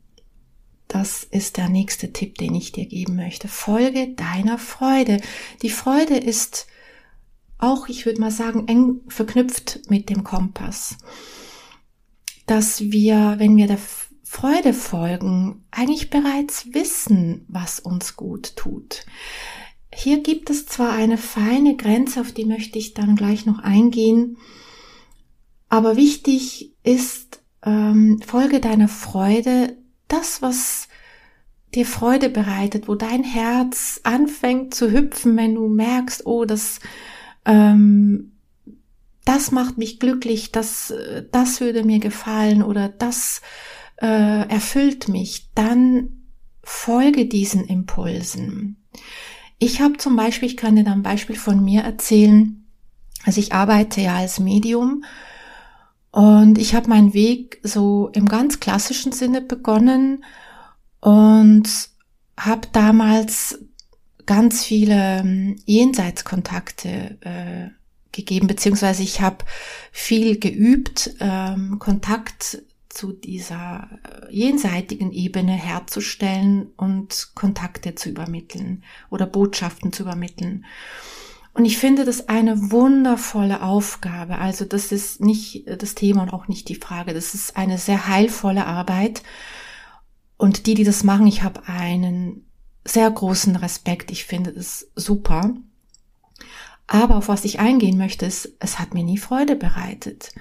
Das 0.88 1.24
ist 1.26 1.58
der 1.58 1.68
nächste 1.68 2.14
Tipp, 2.14 2.38
den 2.38 2.56
ich 2.56 2.72
dir 2.72 2.86
geben 2.86 3.18
möchte. 3.18 3.50
Folge 3.50 4.14
deiner 4.16 4.58
Freude. 4.58 5.20
Die 5.62 5.70
Freude 5.70 6.16
ist 6.16 6.68
auch, 7.58 7.90
ich 7.90 8.06
würde 8.06 8.22
mal 8.22 8.32
sagen, 8.32 8.68
eng 8.70 9.02
verknüpft 9.10 9.82
mit 9.90 10.10
dem 10.10 10.24
Kompass 10.24 10.98
dass 12.48 12.82
wir, 12.82 13.36
wenn 13.38 13.56
wir 13.56 13.68
der 13.68 13.80
Freude 14.24 14.74
folgen, 14.74 15.64
eigentlich 15.70 16.10
bereits 16.10 16.74
wissen, 16.74 17.46
was 17.48 17.80
uns 17.80 18.16
gut 18.16 18.56
tut. 18.56 19.06
Hier 19.94 20.22
gibt 20.22 20.50
es 20.50 20.66
zwar 20.66 20.92
eine 20.94 21.18
feine 21.18 21.76
Grenze, 21.76 22.22
auf 22.22 22.32
die 22.32 22.46
möchte 22.46 22.80
ich 22.80 22.94
dann 22.94 23.16
gleich 23.16 23.46
noch 23.46 23.60
eingehen, 23.60 24.38
aber 25.70 25.98
wichtig 25.98 26.74
ist, 26.84 27.42
ähm, 27.64 28.22
folge 28.26 28.60
deiner 28.60 28.88
Freude, 28.88 29.78
das, 30.08 30.42
was 30.42 30.88
dir 31.76 31.86
Freude 31.86 32.30
bereitet, 32.30 32.88
wo 32.88 32.96
dein 32.96 33.24
Herz 33.24 34.00
anfängt 34.04 34.74
zu 34.74 34.92
hüpfen, 34.92 35.36
wenn 35.36 35.56
du 35.56 35.68
merkst, 35.68 36.26
oh, 36.26 36.46
das 36.46 36.80
ähm, 37.46 38.37
das 39.28 39.52
macht 39.52 39.78
mich 39.78 40.00
glücklich, 40.00 40.54
das, 40.54 40.94
das 41.32 41.60
würde 41.60 41.84
mir 41.84 42.00
gefallen 42.00 42.64
oder 42.64 42.88
das 42.88 43.42
äh, 43.98 44.48
erfüllt 44.48 45.10
mich, 45.10 45.50
dann 45.54 46.30
folge 46.64 47.26
diesen 47.26 47.66
Impulsen. 47.66 48.78
Ich 49.60 49.82
habe 49.82 49.98
zum 49.98 50.16
Beispiel, 50.16 50.48
ich 50.48 50.56
kann 50.56 50.78
dir 50.78 50.86
da 50.86 50.94
ein 50.94 51.04
Beispiel 51.04 51.36
von 51.36 51.62
mir 51.62 51.82
erzählen, 51.82 52.66
also 53.26 53.42
ich 53.42 53.52
arbeite 53.52 54.00
ja 54.00 54.16
als 54.16 54.40
Medium 54.40 55.04
und 56.12 56.58
ich 56.58 56.74
habe 56.74 56.90
meinen 56.90 57.14
Weg 57.14 57.60
so 57.64 58.10
im 58.14 58.30
ganz 58.30 58.62
klassischen 58.62 59.12
Sinne 59.12 59.42
begonnen 59.42 60.24
und 61.02 61.68
habe 62.38 62.68
damals 62.72 63.60
ganz 64.26 64.64
viele 64.64 65.20
ähm, 65.20 65.58
Jenseitskontakte 65.66 67.18
äh, 67.22 67.77
gegeben, 68.18 68.48
beziehungsweise 68.48 69.04
ich 69.04 69.22
habe 69.22 69.46
viel 69.94 70.38
geübt, 70.38 71.16
ähm, 71.22 71.80
Kontakt 71.80 72.64
zu 72.90 73.14
dieser 73.14 73.88
äh, 74.04 74.34
jenseitigen 74.36 75.14
Ebene 75.14 75.54
herzustellen 75.54 76.72
und 76.76 77.30
Kontakte 77.36 77.96
zu 77.96 78.10
übermitteln 78.10 78.84
oder 79.10 79.26
Botschaften 79.26 79.94
zu 79.94 80.04
übermitteln. 80.04 80.66
Und 81.54 81.66
ich 81.66 81.78
finde 81.78 82.06
das 82.06 82.28
eine 82.28 82.72
wundervolle 82.72 83.64
Aufgabe. 83.64 84.38
Also 84.38 84.66
das 84.66 84.92
ist 84.92 85.22
nicht 85.22 85.66
das 85.82 85.96
Thema 85.96 86.24
und 86.24 86.34
auch 86.34 86.48
nicht 86.48 86.70
die 86.70 86.76
Frage. 86.76 87.16
Das 87.16 87.34
ist 87.34 87.58
eine 87.58 87.80
sehr 87.80 88.08
heilvolle 88.08 88.68
Arbeit. 88.68 89.24
Und 90.38 90.68
die, 90.68 90.76
die 90.76 90.84
das 90.84 91.04
machen, 91.04 91.26
ich 91.26 91.42
habe 91.42 91.68
einen 91.68 92.46
sehr 92.86 93.10
großen 93.10 93.56
Respekt. 93.56 94.12
Ich 94.12 94.26
finde 94.26 94.54
das 94.54 94.88
super. 94.96 95.56
Aber 96.88 97.18
auf 97.18 97.28
was 97.28 97.46
ich 97.46 97.60
eingehen 97.60 97.98
möchte, 97.98 98.26
ist, 98.26 98.54
es 98.60 98.80
hat 98.80 98.94
mir 98.94 99.04
nie 99.04 99.18
Freude 99.18 99.56
bereitet. 99.56 100.32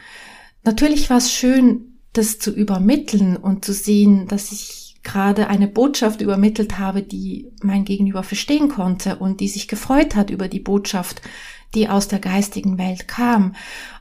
Natürlich 0.63 1.11
war 1.11 1.19
es 1.19 1.33
schön, 1.33 1.99
das 2.13 2.39
zu 2.39 2.53
übermitteln 2.53 3.37
und 3.37 3.65
zu 3.65 3.73
sehen, 3.73 4.27
dass 4.29 4.53
ich 4.53 4.97
gerade 5.03 5.49
eine 5.49 5.69
Botschaft 5.69 6.21
übermittelt 6.21 6.79
habe, 6.79 7.03
die 7.03 7.53
mein 7.63 7.85
Gegenüber 7.85 8.23
verstehen 8.23 8.69
konnte 8.69 9.17
und 9.17 9.41
die 9.41 9.49
sich 9.49 9.69
gefreut 9.69 10.17
hat 10.17 10.31
über 10.31 10.49
die 10.49 10.61
Botschaft, 10.61 11.23
die 11.75 11.89
aus 11.89 12.09
der 12.09 12.19
geistigen 12.19 12.79
Welt 12.79 13.07
kam. 13.07 13.55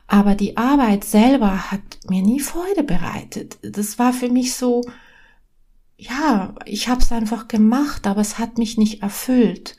Aber 0.08 0.34
die 0.34 0.56
Arbeit 0.56 1.04
selber 1.04 1.70
hat 1.70 1.80
mir 2.08 2.22
nie 2.22 2.40
Freude 2.40 2.82
bereitet. 2.82 3.58
Das 3.62 3.98
war 3.98 4.12
für 4.12 4.28
mich 4.28 4.54
so, 4.54 4.82
ja, 5.96 6.54
ich 6.64 6.88
habe 6.88 7.00
es 7.00 7.12
einfach 7.12 7.48
gemacht, 7.48 8.06
aber 8.06 8.20
es 8.20 8.38
hat 8.38 8.58
mich 8.58 8.76
nicht 8.76 9.02
erfüllt. 9.02 9.76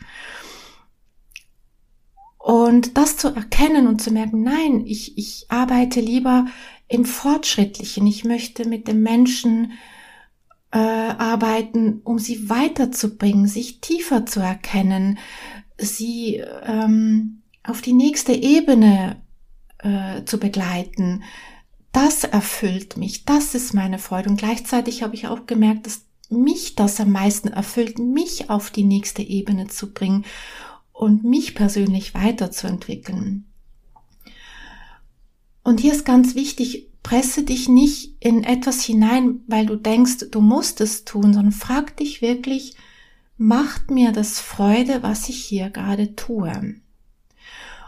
Und 2.48 2.96
das 2.96 3.18
zu 3.18 3.28
erkennen 3.28 3.88
und 3.88 4.02
zu 4.02 4.10
merken, 4.10 4.42
nein, 4.42 4.86
ich, 4.86 5.18
ich 5.18 5.48
arbeite 5.50 6.00
lieber 6.00 6.46
im 6.88 7.04
Fortschrittlichen. 7.04 8.08
Ich 8.08 8.24
möchte 8.24 8.66
mit 8.66 8.88
dem 8.88 9.04
Menschen 9.04 9.74
äh, 10.72 10.78
arbeiten, 10.78 12.00
um 12.06 12.20
sie 12.20 12.50
weiterzubringen, 12.50 13.48
sich 13.48 13.82
tiefer 13.82 14.26
zu 14.26 14.40
erkennen, 14.40 15.20
sie 15.78 16.42
ähm, 16.64 17.42
auf 17.64 17.82
die 17.82 17.92
nächste 17.92 18.32
Ebene 18.32 19.22
äh, 19.80 20.24
zu 20.24 20.40
begleiten. 20.40 21.24
Das 21.92 22.24
erfüllt 22.24 22.96
mich, 22.96 23.26
das 23.26 23.56
ist 23.56 23.74
meine 23.74 24.00
Freude. 24.00 24.30
Und 24.30 24.38
gleichzeitig 24.38 25.04
habe 25.04 25.16
ich 25.16 25.28
auch 25.28 25.48
gemerkt, 25.48 25.86
dass 25.86 26.06
mich 26.30 26.76
das 26.76 27.02
am 27.02 27.12
meisten 27.12 27.50
erfüllt, 27.50 28.00
mich 28.00 28.50
auf 28.50 28.72
die 28.72 28.86
nächste 28.86 29.22
Ebene 29.22 29.68
zu 29.68 29.92
bringen 29.92 30.24
und 30.98 31.24
mich 31.24 31.54
persönlich 31.54 32.16
weiterzuentwickeln. 32.16 33.46
Und 35.64 35.80
hier 35.80 35.94
ist 35.94 36.06
ganz 36.06 36.34
wichtig, 36.34 36.90
presse 37.04 37.44
dich 37.44 37.70
nicht 37.70 38.16
in 38.20 38.44
etwas 38.44 38.84
hinein, 38.84 39.42
weil 39.46 39.68
du 39.68 39.76
denkst, 39.76 40.32
du 40.32 40.42
musst 40.42 40.82
es 40.82 41.06
tun, 41.06 41.34
sondern 41.34 41.52
frag 41.52 41.96
dich 41.98 42.24
wirklich, 42.24 42.76
macht 43.38 43.92
mir 43.92 44.12
das 44.12 44.40
Freude, 44.40 45.04
was 45.04 45.30
ich 45.30 45.38
hier 45.44 45.70
gerade 45.70 46.16
tue? 46.16 46.82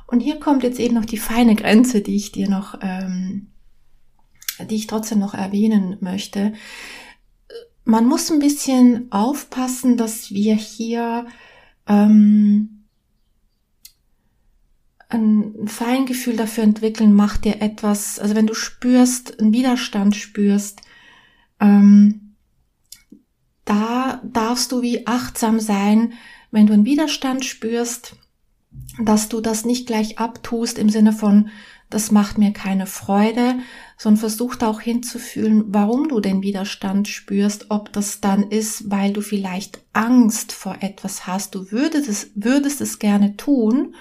Und 0.05 0.19
hier 0.19 0.39
kommt 0.39 0.61
jetzt 0.61 0.79
eben 0.79 0.93
noch 0.93 1.05
die 1.05 1.17
feine 1.17 1.55
Grenze, 1.55 2.01
die 2.01 2.15
ich 2.15 2.31
dir 2.31 2.47
noch, 2.47 2.77
ähm, 2.81 3.47
die 4.69 4.75
ich 4.75 4.85
trotzdem 4.85 5.17
noch 5.17 5.33
erwähnen 5.33 5.97
möchte. 5.99 6.53
Man 7.85 8.05
muss 8.05 8.31
ein 8.31 8.39
bisschen 8.39 9.11
aufpassen, 9.11 9.97
dass 9.97 10.29
wir 10.29 10.53
hier 10.53 11.25
ähm, 11.87 12.78
ein 15.09 15.67
Feingefühl 15.67 16.35
dafür 16.35 16.63
entwickeln, 16.63 17.13
macht 17.13 17.43
dir 17.43 17.61
etwas, 17.61 18.19
also 18.19 18.35
wenn 18.35 18.47
du 18.47 18.53
spürst, 18.53 19.39
einen 19.39 19.53
Widerstand 19.53 20.15
spürst, 20.15 20.81
ähm, 21.59 22.35
da 23.65 24.21
darfst 24.23 24.71
du 24.71 24.81
wie 24.81 25.07
achtsam 25.07 25.59
sein, 25.59 26.13
wenn 26.51 26.67
du 26.67 26.73
einen 26.73 26.85
Widerstand 26.85 27.43
spürst, 27.43 28.15
dass 28.99 29.29
du 29.29 29.41
das 29.41 29.65
nicht 29.65 29.87
gleich 29.87 30.19
abtust 30.19 30.77
im 30.77 30.89
Sinne 30.89 31.11
von, 31.11 31.49
das 31.89 32.11
macht 32.11 32.37
mir 32.37 32.53
keine 32.53 32.85
Freude, 32.85 33.55
sondern 33.97 34.19
versuch 34.19 34.55
da 34.55 34.67
auch 34.67 34.81
hinzufühlen, 34.81 35.65
warum 35.67 36.07
du 36.07 36.19
den 36.19 36.43
Widerstand 36.43 37.07
spürst, 37.07 37.67
ob 37.69 37.91
das 37.93 38.21
dann 38.21 38.43
ist, 38.43 38.91
weil 38.91 39.11
du 39.11 39.21
vielleicht 39.21 39.81
Angst 39.91 40.51
vor 40.51 40.77
etwas 40.81 41.25
hast, 41.25 41.55
du 41.55 41.71
würdest 41.71 42.07
es, 42.07 42.31
würdest 42.35 42.79
es 42.81 42.99
gerne 42.99 43.37
tun, 43.37 43.95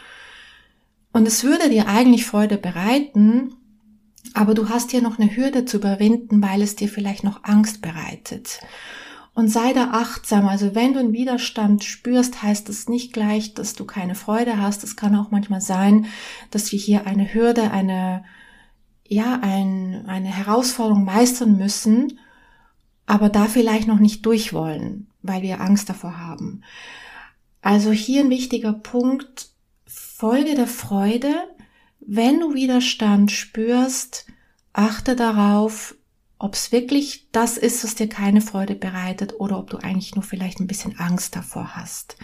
Und 1.13 1.27
es 1.27 1.45
würde 1.45 1.69
dir 1.69 1.89
eigentlich 1.89 2.27
Freude 2.27 2.59
bereiten, 2.59 3.55
aber 4.35 4.55
du 4.55 4.69
hast 4.69 4.91
hier 4.91 5.03
noch 5.03 5.19
eine 5.19 5.35
Hürde 5.35 5.65
zu 5.65 5.79
überwinden, 5.79 6.43
weil 6.43 6.63
es 6.63 6.77
dir 6.77 6.89
vielleicht 6.89 7.25
noch 7.25 7.45
Angst 7.45 7.83
bereitet. 7.83 8.61
Und 9.35 9.49
sei 9.49 9.73
da 9.73 9.91
achtsam. 9.93 10.49
Also 10.49 10.75
wenn 10.75 10.95
du 10.95 10.99
einen 10.99 11.13
Widerstand 11.13 11.85
spürst, 11.85 12.43
heißt 12.43 12.69
das 12.69 12.89
nicht 12.89 13.13
gleich, 13.13 13.55
dass 13.55 13.75
du 13.75 13.85
keine 13.85 14.17
Freude 14.17 14.61
hast. 14.61 14.83
Es 14.83 14.97
kann 14.97 15.15
auch 15.15 15.31
manchmal 15.31 15.61
sein, 15.61 16.07
dass 16.51 16.73
wir 16.73 16.79
hier 16.79 17.07
eine 17.07 17.33
Hürde, 17.33 17.71
eine, 17.71 18.25
ja, 19.07 19.39
ein, 19.41 20.05
eine 20.09 20.29
Herausforderung 20.29 21.05
meistern 21.05 21.57
müssen, 21.57 22.19
aber 23.07 23.29
da 23.29 23.45
vielleicht 23.45 23.87
noch 23.87 24.01
nicht 24.01 24.27
durch 24.27 24.53
wollen, 24.53 25.07
weil 25.23 25.43
wir 25.43 25.61
Angst 25.61 25.89
davor 25.89 26.19
haben. 26.19 26.63
Also 27.63 27.93
hier 27.93 28.23
ein 28.23 28.31
wichtiger 28.31 28.73
Punkt. 28.73 29.51
Folge 30.19 30.57
der 30.57 30.67
Freude. 30.67 31.33
Wenn 32.01 32.41
du 32.41 32.53
Widerstand 32.53 33.31
spürst, 33.31 34.27
achte 34.73 35.15
darauf, 35.15 35.95
ob 36.41 36.55
es 36.55 36.73
wirklich 36.73 37.29
das 37.31 37.57
ist, 37.57 37.85
was 37.85 37.95
dir 37.95 38.09
keine 38.09 38.41
Freude 38.41 38.75
bereitet 38.75 39.35
oder 39.39 39.57
ob 39.61 39.71
du 39.71 39.77
eigentlich 39.77 40.17
nur 40.17 40.25
vielleicht 40.25 40.59
ein 40.59 40.67
bisschen 40.67 40.99
Angst 40.99 41.37
davor 41.37 41.77
hast. 41.77 42.17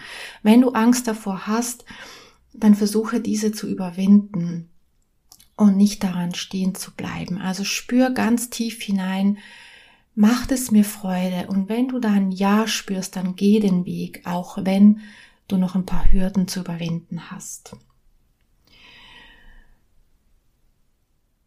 Wenn 0.43 0.59
du 0.59 0.71
Angst 0.71 1.07
davor 1.07 1.47
hast, 1.47 1.85
dann 2.51 2.75
versuche 2.75 3.21
diese 3.21 3.53
zu 3.53 3.65
überwinden 3.65 4.67
und 5.55 5.77
nicht 5.77 6.03
daran 6.03 6.35
stehen 6.35 6.75
zu 6.75 6.93
bleiben. 6.93 7.37
Also 7.37 7.63
spür 7.63 8.09
ganz 8.09 8.49
tief 8.49 8.81
hinein, 8.81 9.37
macht 10.15 10.51
es 10.51 10.69
mir 10.69 10.83
Freude 10.83 11.47
und 11.47 11.69
wenn 11.69 11.87
du 11.87 11.99
da 11.99 12.11
ein 12.11 12.33
Ja 12.33 12.67
spürst, 12.67 13.15
dann 13.15 13.37
geh 13.37 13.61
den 13.61 13.85
Weg, 13.85 14.23
auch 14.25 14.57
wenn 14.65 14.99
du 15.47 15.55
noch 15.55 15.75
ein 15.75 15.85
paar 15.85 16.11
Hürden 16.11 16.49
zu 16.49 16.59
überwinden 16.59 17.31
hast. 17.31 17.77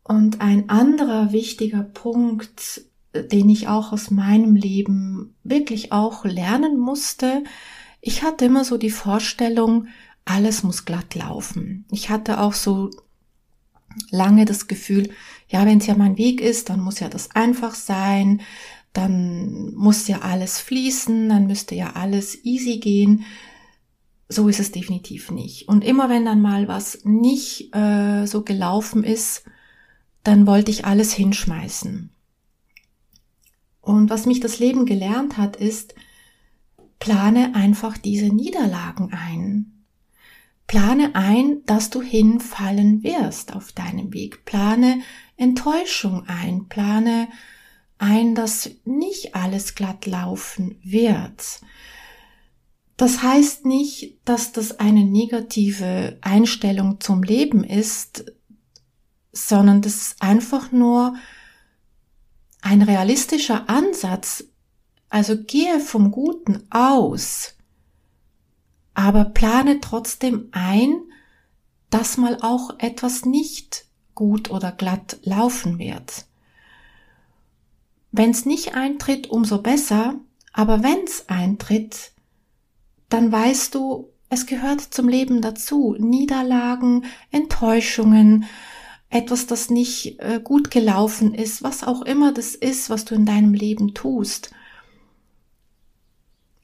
Und 0.09 0.41
ein 0.41 0.71
anderer 0.71 1.33
wichtiger 1.33 1.83
Punkt, 1.83 2.81
den 3.15 3.51
ich 3.51 3.69
auch 3.69 3.93
aus 3.93 4.11
meinem 4.11 4.57
Leben 4.57 5.37
wirklich 5.45 5.93
auch 5.93 6.25
lernen 6.25 6.79
musste, 6.79 7.45
ich 8.01 8.23
hatte 8.23 8.47
immer 8.47 8.65
so 8.65 8.79
die 8.79 8.91
Vorstellung, 8.91 9.89
alles 10.25 10.63
muss 10.63 10.87
glatt 10.87 11.15
laufen. 11.15 11.85
Ich 11.91 12.09
hatte 12.09 12.41
auch 12.41 12.55
so 12.55 12.91
lange 14.11 14.47
das 14.47 14.67
Gefühl, 14.67 15.11
ja, 15.49 15.67
wenn 15.67 15.79
es 15.79 15.87
ja 15.87 15.95
mein 15.95 16.17
Weg 16.17 16.41
ist, 16.41 16.71
dann 16.71 16.81
muss 16.81 17.01
ja 17.01 17.09
das 17.09 17.31
einfach 17.33 17.75
sein, 17.75 18.41
dann 18.95 19.75
muss 19.75 20.09
ja 20.09 20.21
alles 20.21 20.59
fließen, 20.59 21.29
dann 21.29 21.47
müsste 21.47 21.75
ja 21.75 21.93
alles 21.97 22.45
easy 22.45 22.79
gehen. 22.79 23.25
So 24.31 24.49
ist 24.49 24.61
es 24.61 24.73
definitiv 24.73 25.31
nicht. 25.31 25.69
Und 25.69 25.85
immer 25.85 26.09
wenn 26.09 26.25
dann 26.25 26.41
mal 26.41 26.67
was 26.67 27.05
nicht 27.05 27.75
äh, 27.75 28.27
so 28.27 28.43
gelaufen 28.43 29.05
ist, 29.05 29.45
dann 30.25 30.47
wollte 30.47 30.71
ich 30.71 30.85
alles 30.85 31.13
hinschmeißen. 31.13 32.11
Und 33.81 34.11
was 34.11 34.27
mich 34.27 34.41
das 34.41 34.59
Leben 34.59 34.85
gelernt 34.85 35.39
hat, 35.39 35.57
ist, 35.57 35.95
plane 36.99 37.55
einfach 37.55 37.97
diese 37.97 38.27
Niederlagen 38.27 39.13
ein. 39.13 39.85
Plane 40.67 41.15
ein, 41.15 41.65
dass 41.65 41.89
du 41.89 42.03
hinfallen 42.03 43.03
wirst 43.03 43.55
auf 43.57 43.73
deinem 43.73 44.13
Weg. 44.13 44.45
Plane 44.45 45.01
Enttäuschung 45.37 46.25
ein. 46.27 46.69
Plane 46.69 47.29
ein, 47.97 48.35
dass 48.35 48.71
nicht 48.85 49.35
alles 49.35 49.75
glatt 49.75 50.05
laufen 50.05 50.79
wird. 50.83 51.61
Das 52.99 53.23
heißt 53.23 53.65
nicht, 53.65 54.19
dass 54.25 54.53
das 54.53 54.79
eine 54.81 55.05
negative 55.05 56.19
Einstellung 56.21 57.01
zum 57.01 57.23
Leben 57.23 57.65
ist, 57.65 58.33
sondern 59.47 59.83
das 59.83 59.97
ist 59.97 60.23
einfach 60.23 60.73
nur 60.73 61.15
ein 62.61 62.83
realistischer 62.83 63.69
Ansatz. 63.69 64.45
Also 65.11 65.43
gehe 65.43 65.81
vom 65.81 66.11
Guten 66.11 66.67
aus, 66.71 67.55
aber 68.95 69.25
plane 69.25 69.81
trotzdem 69.81 70.49
ein, 70.53 70.95
dass 71.89 72.19
mal 72.19 72.39
auch 72.43 72.79
etwas 72.79 73.25
nicht 73.25 73.87
gut 74.15 74.51
oder 74.51 74.73
glatt 74.73 75.19
laufen 75.23 75.79
wird. 75.79 76.27
Wenn 78.11 78.31
es 78.31 78.45
nicht 78.45 78.75
eintritt, 78.75 79.29
umso 79.29 79.63
besser, 79.63 80.17
aber 80.53 80.83
wenn 80.83 81.05
es 81.05 81.29
eintritt, 81.29 82.13
dann 83.09 83.31
weißt 83.33 83.75
du, 83.75 84.11
es 84.29 84.47
gehört 84.47 84.81
zum 84.81 85.09
Leben 85.09 85.41
dazu. 85.41 85.97
Niederlagen, 85.99 87.05
Enttäuschungen, 87.31 88.45
etwas, 89.11 89.47
das 89.47 89.71
nicht 89.71 90.21
äh, 90.21 90.41
gut 90.43 90.71
gelaufen 90.71 91.35
ist, 91.35 91.63
was 91.63 91.83
auch 91.83 92.03
immer 92.03 92.33
das 92.33 92.55
ist, 92.55 92.91
was 92.91 93.05
du 93.05 93.15
in 93.15 93.25
deinem 93.25 93.55
Leben 93.55 93.95
tust. 93.95 94.51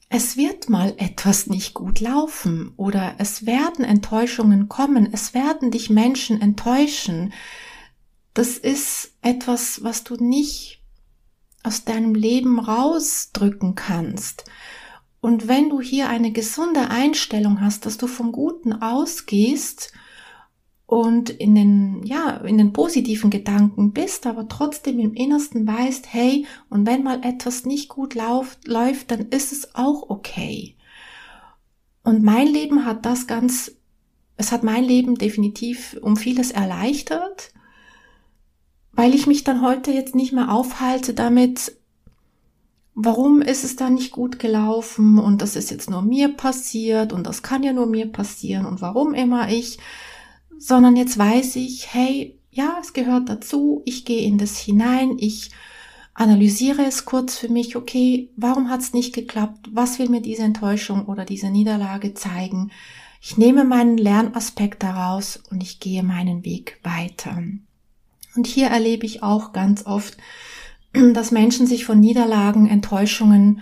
Es 0.09 0.37
wird 0.37 0.69
mal 0.69 0.93
etwas 0.97 1.47
nicht 1.47 1.73
gut 1.73 1.99
laufen 1.99 2.71
oder 2.77 3.15
es 3.17 3.45
werden 3.45 3.83
Enttäuschungen 3.83 4.69
kommen, 4.69 5.09
es 5.11 5.33
werden 5.33 5.71
dich 5.71 5.89
Menschen 5.89 6.39
enttäuschen. 6.39 7.33
Das 8.35 8.57
ist 8.57 9.13
etwas, 9.21 9.83
was 9.83 10.03
du 10.03 10.15
nicht 10.15 10.83
aus 11.63 11.83
deinem 11.83 12.13
Leben 12.13 12.59
rausdrücken 12.59 13.73
kannst. 13.73 14.45
Und 15.19 15.47
wenn 15.47 15.69
du 15.69 15.81
hier 15.81 16.07
eine 16.09 16.31
gesunde 16.31 16.91
Einstellung 16.91 17.59
hast, 17.59 17.87
dass 17.87 17.97
du 17.97 18.05
vom 18.05 18.31
Guten 18.31 18.73
ausgehst 18.73 19.91
und 20.87 21.31
in 21.31 21.55
den, 21.55 22.03
ja, 22.03 22.37
in 22.37 22.57
den 22.57 22.71
positiven 22.71 23.31
Gedanken 23.31 23.91
bist, 23.91 24.27
aber 24.27 24.47
trotzdem 24.47 24.99
im 24.99 25.13
Innersten 25.13 25.65
weißt, 25.65 26.13
hey, 26.13 26.45
und 26.69 26.85
wenn 26.85 27.03
mal 27.03 27.23
etwas 27.23 27.65
nicht 27.65 27.89
gut 27.89 28.13
läuft, 28.13 28.67
läuft, 28.67 29.11
dann 29.11 29.29
ist 29.29 29.51
es 29.51 29.73
auch 29.73 30.09
okay. 30.09 30.75
Und 32.03 32.21
mein 32.23 32.47
Leben 32.47 32.85
hat 32.85 33.05
das 33.05 33.25
ganz, 33.25 33.71
es 34.37 34.51
hat 34.51 34.63
mein 34.63 34.83
Leben 34.83 35.15
definitiv 35.15 35.97
um 36.01 36.17
vieles 36.17 36.51
erleichtert, 36.51 37.51
weil 38.91 39.15
ich 39.15 39.25
mich 39.25 39.43
dann 39.43 39.61
heute 39.61 39.91
jetzt 39.91 40.13
nicht 40.13 40.33
mehr 40.33 40.51
aufhalte 40.51 41.15
damit, 41.15 41.75
warum 42.93 43.41
ist 43.41 43.63
es 43.63 43.75
da 43.75 43.89
nicht 43.89 44.11
gut 44.11 44.37
gelaufen 44.37 45.17
und 45.17 45.41
das 45.41 45.55
ist 45.55 45.71
jetzt 45.71 45.89
nur 45.89 46.03
mir 46.03 46.29
passiert 46.29 47.11
und 47.11 47.25
das 47.25 47.41
kann 47.41 47.63
ja 47.63 47.73
nur 47.73 47.87
mir 47.87 48.11
passieren 48.11 48.67
und 48.67 48.81
warum 48.81 49.13
immer 49.15 49.49
ich, 49.49 49.79
sondern 50.59 50.95
jetzt 50.95 51.17
weiß 51.17 51.57
ich, 51.57 51.93
hey, 51.93 52.39
ja, 52.51 52.77
es 52.81 52.93
gehört 52.93 53.29
dazu, 53.29 53.81
ich 53.85 54.05
gehe 54.05 54.25
in 54.25 54.37
das 54.37 54.57
hinein, 54.57 55.17
ich 55.19 55.51
analysiere 56.13 56.85
es 56.85 57.05
kurz 57.05 57.37
für 57.37 57.49
mich, 57.49 57.75
okay, 57.75 58.29
warum 58.37 58.69
hat 58.69 58.79
es 58.79 58.93
nicht 58.93 59.13
geklappt, 59.13 59.69
was 59.71 59.99
will 59.99 60.09
mir 60.09 60.21
diese 60.21 60.43
Enttäuschung 60.43 61.05
oder 61.05 61.25
diese 61.25 61.49
Niederlage 61.49 62.13
zeigen. 62.13 62.71
Ich 63.21 63.37
nehme 63.37 63.65
meinen 63.65 63.97
Lernaspekt 63.97 64.83
daraus 64.83 65.41
und 65.51 65.61
ich 65.61 65.79
gehe 65.79 66.03
meinen 66.03 66.45
Weg 66.45 66.79
weiter. 66.83 67.43
Und 68.35 68.47
hier 68.47 68.67
erlebe 68.67 69.05
ich 69.05 69.23
auch 69.23 69.51
ganz 69.51 69.85
oft, 69.85 70.17
dass 70.93 71.31
Menschen 71.31 71.67
sich 71.67 71.83
von 71.85 71.99
Niederlagen, 71.99 72.67
Enttäuschungen 72.67 73.61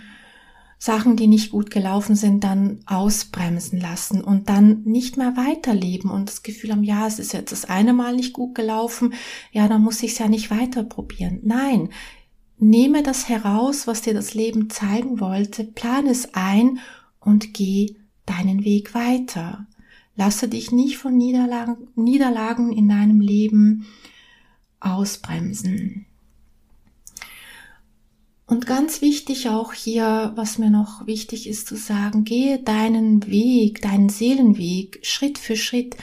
Sachen, 0.78 1.16
die 1.16 1.26
nicht 1.26 1.50
gut 1.50 1.70
gelaufen 1.70 2.14
sind, 2.14 2.44
dann 2.44 2.80
ausbremsen 2.86 3.80
lassen 3.80 4.22
und 4.22 4.48
dann 4.48 4.82
nicht 4.84 5.16
mehr 5.16 5.36
weiterleben 5.36 6.10
und 6.10 6.28
das 6.28 6.42
Gefühl 6.42 6.72
haben, 6.72 6.84
ja, 6.84 7.06
es 7.06 7.18
ist 7.18 7.32
jetzt 7.32 7.52
das 7.52 7.64
eine 7.64 7.92
Mal 7.92 8.16
nicht 8.16 8.32
gut 8.32 8.54
gelaufen, 8.54 9.14
ja, 9.52 9.68
dann 9.68 9.82
muss 9.82 10.02
ich 10.02 10.12
es 10.12 10.18
ja 10.18 10.28
nicht 10.28 10.50
weiter 10.50 10.84
probieren. 10.84 11.40
Nein, 11.42 11.90
nehme 12.58 13.02
das 13.02 13.28
heraus, 13.28 13.86
was 13.86 14.02
dir 14.02 14.14
das 14.14 14.34
Leben 14.34 14.70
zeigen 14.70 15.20
wollte, 15.20 15.64
plan 15.64 16.06
es 16.06 16.34
ein 16.34 16.78
und 17.20 17.54
geh 17.54 17.96
deinen 18.26 18.64
Weg 18.64 18.94
weiter. 18.94 19.66
Lasse 20.16 20.48
dich 20.48 20.70
nicht 20.70 20.96
von 20.98 21.16
Niederlagen, 21.16 21.88
Niederlagen 21.96 22.72
in 22.72 22.88
deinem 22.88 23.20
Leben 23.20 23.86
ausbremsen. 24.80 26.06
Und 28.54 28.66
ganz 28.66 29.02
wichtig 29.02 29.48
auch 29.48 29.72
hier, 29.72 30.30
was 30.36 30.58
mir 30.58 30.70
noch 30.70 31.08
wichtig 31.08 31.48
ist 31.48 31.66
zu 31.66 31.74
sagen, 31.74 32.22
gehe 32.22 32.60
deinen 32.60 33.26
Weg, 33.26 33.82
deinen 33.82 34.08
Seelenweg 34.08 35.00
Schritt 35.02 35.38
für 35.38 35.56
Schritt. 35.56 35.96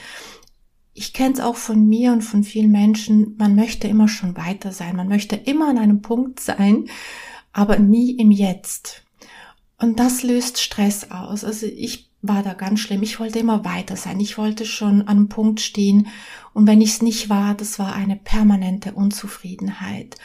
Ich 0.93 1.13
kenne 1.13 1.35
es 1.35 1.39
auch 1.39 1.55
von 1.55 1.87
mir 1.87 2.11
und 2.11 2.23
von 2.23 2.43
vielen 2.43 2.69
Menschen, 2.69 3.37
man 3.37 3.55
möchte 3.55 3.87
immer 3.87 4.09
schon 4.09 4.35
weiter 4.35 4.73
sein, 4.73 4.97
man 4.97 5.07
möchte 5.07 5.37
immer 5.37 5.69
an 5.69 5.77
einem 5.77 6.01
Punkt 6.01 6.41
sein, 6.41 6.89
aber 7.53 7.79
nie 7.79 8.17
im 8.17 8.31
Jetzt. 8.31 9.05
Und 9.77 10.01
das 10.01 10.21
löst 10.21 10.59
Stress 10.59 11.09
aus. 11.09 11.45
Also 11.45 11.67
ich 11.67 12.11
war 12.21 12.43
da 12.43 12.53
ganz 12.53 12.81
schlimm. 12.81 13.01
Ich 13.01 13.17
wollte 13.21 13.39
immer 13.39 13.63
weiter 13.63 13.95
sein. 13.95 14.19
Ich 14.19 14.37
wollte 14.37 14.65
schon 14.65 15.03
an 15.03 15.07
einem 15.07 15.29
Punkt 15.29 15.61
stehen. 15.61 16.07
Und 16.53 16.67
wenn 16.67 16.81
ich 16.81 16.89
es 16.89 17.01
nicht 17.01 17.29
war, 17.29 17.55
das 17.55 17.79
war 17.79 17.95
eine 17.95 18.17
permanente 18.17 18.91
Unzufriedenheit. 18.91 20.17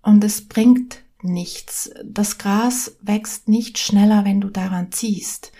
Und 0.00 0.24
es 0.24 0.48
bringt 0.48 1.02
nichts. 1.22 1.90
Das 2.04 2.38
Gras 2.38 2.96
wächst 3.00 3.48
nicht 3.48 3.78
schneller, 3.78 4.24
wenn 4.24 4.40
du 4.40 4.48
daran 4.48 4.92
ziehst. 4.92 5.52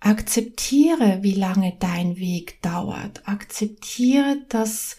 Akzeptiere, 0.00 1.18
wie 1.22 1.34
lange 1.34 1.76
dein 1.78 2.16
Weg 2.16 2.62
dauert. 2.62 3.28
Akzeptiere, 3.28 4.38
dass 4.48 4.96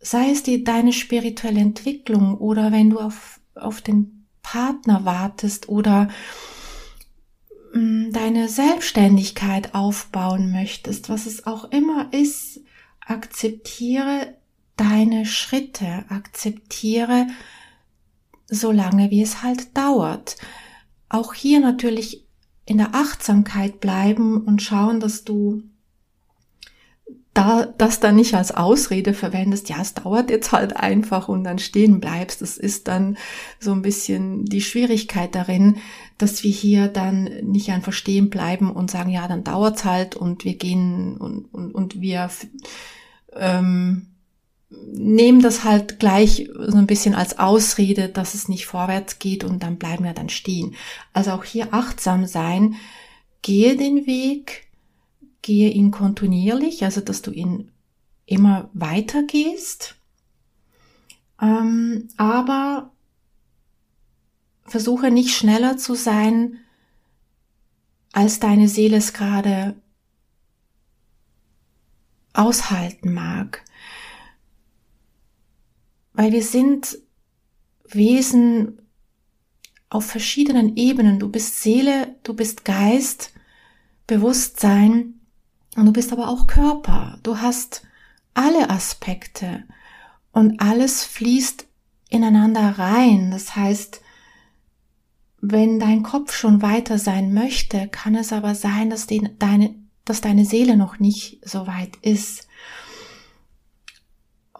sei 0.00 0.30
es 0.30 0.42
die, 0.42 0.64
deine 0.64 0.92
spirituelle 0.92 1.60
Entwicklung 1.60 2.38
oder 2.38 2.72
wenn 2.72 2.90
du 2.90 2.98
auf, 2.98 3.40
auf 3.54 3.82
den 3.82 4.26
Partner 4.42 5.04
wartest 5.04 5.68
oder 5.68 6.08
mm, 7.74 8.10
deine 8.12 8.48
Selbstständigkeit 8.48 9.74
aufbauen 9.74 10.50
möchtest, 10.50 11.10
was 11.10 11.26
es 11.26 11.46
auch 11.46 11.64
immer 11.70 12.12
ist, 12.12 12.60
akzeptiere 13.00 14.34
deine 14.76 15.26
Schritte, 15.26 16.06
akzeptiere 16.08 17.26
so 18.50 18.72
lange, 18.72 19.10
wie 19.10 19.22
es 19.22 19.42
halt 19.42 19.76
dauert. 19.76 20.36
Auch 21.08 21.34
hier 21.34 21.60
natürlich 21.60 22.26
in 22.66 22.78
der 22.78 22.94
Achtsamkeit 22.94 23.80
bleiben 23.80 24.44
und 24.44 24.62
schauen, 24.62 25.00
dass 25.00 25.24
du 25.24 25.62
da, 27.32 27.64
das 27.64 28.00
dann 28.00 28.16
nicht 28.16 28.34
als 28.34 28.50
Ausrede 28.50 29.14
verwendest, 29.14 29.68
ja, 29.68 29.80
es 29.80 29.94
dauert 29.94 30.30
jetzt 30.30 30.50
halt 30.50 30.76
einfach 30.76 31.28
und 31.28 31.44
dann 31.44 31.58
stehen 31.58 32.00
bleibst. 32.00 32.42
Das 32.42 32.56
ist 32.56 32.88
dann 32.88 33.16
so 33.60 33.72
ein 33.72 33.82
bisschen 33.82 34.44
die 34.44 34.60
Schwierigkeit 34.60 35.34
darin, 35.34 35.76
dass 36.18 36.42
wir 36.42 36.50
hier 36.50 36.88
dann 36.88 37.24
nicht 37.42 37.70
einfach 37.70 37.92
stehen 37.92 38.30
bleiben 38.30 38.70
und 38.70 38.90
sagen, 38.90 39.10
ja, 39.10 39.28
dann 39.28 39.44
dauert's 39.44 39.84
halt 39.84 40.16
und 40.16 40.44
wir 40.44 40.56
gehen 40.56 41.16
und, 41.16 41.44
und, 41.54 41.72
und 41.72 42.00
wir 42.00 42.30
ähm, 43.36 44.06
nehmen 44.70 45.42
das 45.42 45.64
halt 45.64 45.98
gleich 45.98 46.48
so 46.54 46.78
ein 46.78 46.86
bisschen 46.86 47.14
als 47.14 47.38
Ausrede, 47.38 48.08
dass 48.08 48.34
es 48.34 48.48
nicht 48.48 48.66
vorwärts 48.66 49.18
geht 49.18 49.42
und 49.42 49.62
dann 49.62 49.78
bleiben 49.78 50.04
wir 50.04 50.14
dann 50.14 50.28
stehen. 50.28 50.76
Also 51.12 51.32
auch 51.32 51.44
hier 51.44 51.74
achtsam 51.74 52.26
sein, 52.26 52.76
gehe 53.42 53.76
den 53.76 54.06
Weg, 54.06 54.68
gehe 55.42 55.70
ihn 55.70 55.90
kontinuierlich, 55.90 56.84
also 56.84 57.00
dass 57.00 57.22
du 57.22 57.32
ihn 57.32 57.72
immer 58.26 58.70
weiter 58.72 59.24
gehst, 59.24 59.96
ähm, 61.42 62.08
aber 62.16 62.92
versuche 64.66 65.10
nicht 65.10 65.34
schneller 65.34 65.78
zu 65.78 65.94
sein, 65.94 66.58
als 68.12 68.38
deine 68.38 68.68
Seele 68.68 68.98
es 68.98 69.12
gerade 69.12 69.74
aushalten 72.34 73.12
mag 73.12 73.64
weil 76.20 76.32
wir 76.32 76.42
sind 76.42 76.98
Wesen 77.88 78.82
auf 79.88 80.04
verschiedenen 80.04 80.76
Ebenen. 80.76 81.18
Du 81.18 81.30
bist 81.30 81.62
Seele, 81.62 82.14
du 82.24 82.34
bist 82.34 82.66
Geist, 82.66 83.32
Bewusstsein 84.06 85.14
und 85.76 85.86
du 85.86 85.94
bist 85.94 86.12
aber 86.12 86.28
auch 86.28 86.46
Körper. 86.46 87.18
Du 87.22 87.38
hast 87.38 87.86
alle 88.34 88.68
Aspekte 88.68 89.64
und 90.32 90.60
alles 90.60 91.04
fließt 91.04 91.66
ineinander 92.10 92.78
rein. 92.78 93.30
Das 93.30 93.56
heißt, 93.56 94.02
wenn 95.40 95.80
dein 95.80 96.02
Kopf 96.02 96.34
schon 96.34 96.60
weiter 96.60 96.98
sein 96.98 97.32
möchte, 97.32 97.88
kann 97.88 98.14
es 98.14 98.30
aber 98.30 98.54
sein, 98.54 98.90
dass, 98.90 99.06
die, 99.06 99.26
deine, 99.38 99.74
dass 100.04 100.20
deine 100.20 100.44
Seele 100.44 100.76
noch 100.76 100.98
nicht 100.98 101.40
so 101.48 101.66
weit 101.66 101.96
ist 102.02 102.46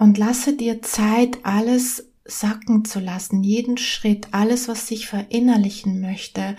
und 0.01 0.17
lasse 0.17 0.57
dir 0.57 0.81
Zeit, 0.81 1.41
alles 1.43 2.09
sacken 2.25 2.87
zu 2.87 3.01
lassen, 3.01 3.43
jeden 3.45 3.77
Schritt, 3.77 4.29
alles, 4.31 4.67
was 4.67 4.89
sich 4.89 5.07
verinnerlichen 5.07 6.01
möchte, 6.01 6.57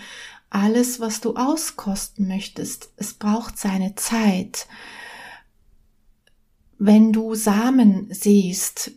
alles, 0.48 1.00
was 1.00 1.20
du 1.20 1.34
auskosten 1.34 2.28
möchtest. 2.28 2.92
Es 2.96 3.14
braucht 3.14 3.58
seine 3.58 3.96
Zeit. 3.96 4.68
Wenn 6.78 7.12
du 7.12 7.34
Samen 7.34 8.06
siehst, 8.10 8.92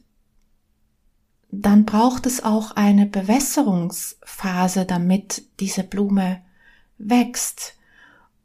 dann 1.49 1.85
braucht 1.85 2.27
es 2.27 2.43
auch 2.43 2.69
eine 2.71 3.07
Bewässerungsphase, 3.07 4.85
damit 4.85 5.41
diese 5.59 5.83
Blume 5.83 6.43
wächst. 6.99 7.73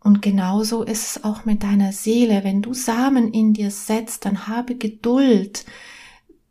Und 0.03 0.23
genauso 0.23 0.83
ist 0.83 1.17
es 1.17 1.25
auch 1.25 1.45
mit 1.45 1.63
deiner 1.63 1.93
Seele. 1.93 2.43
Wenn 2.43 2.63
du 2.63 2.73
Samen 2.73 3.33
in 3.33 3.53
dir 3.53 3.71
setzt, 3.71 4.25
dann 4.25 4.47
habe 4.47 4.77
Geduld, 4.77 5.67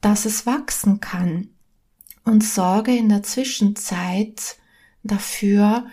dass 0.01 0.25
es 0.25 0.45
wachsen 0.45 0.99
kann. 0.99 1.49
Und 2.23 2.43
sorge 2.43 2.95
in 2.95 3.09
der 3.09 3.23
Zwischenzeit 3.23 4.57
dafür, 5.03 5.87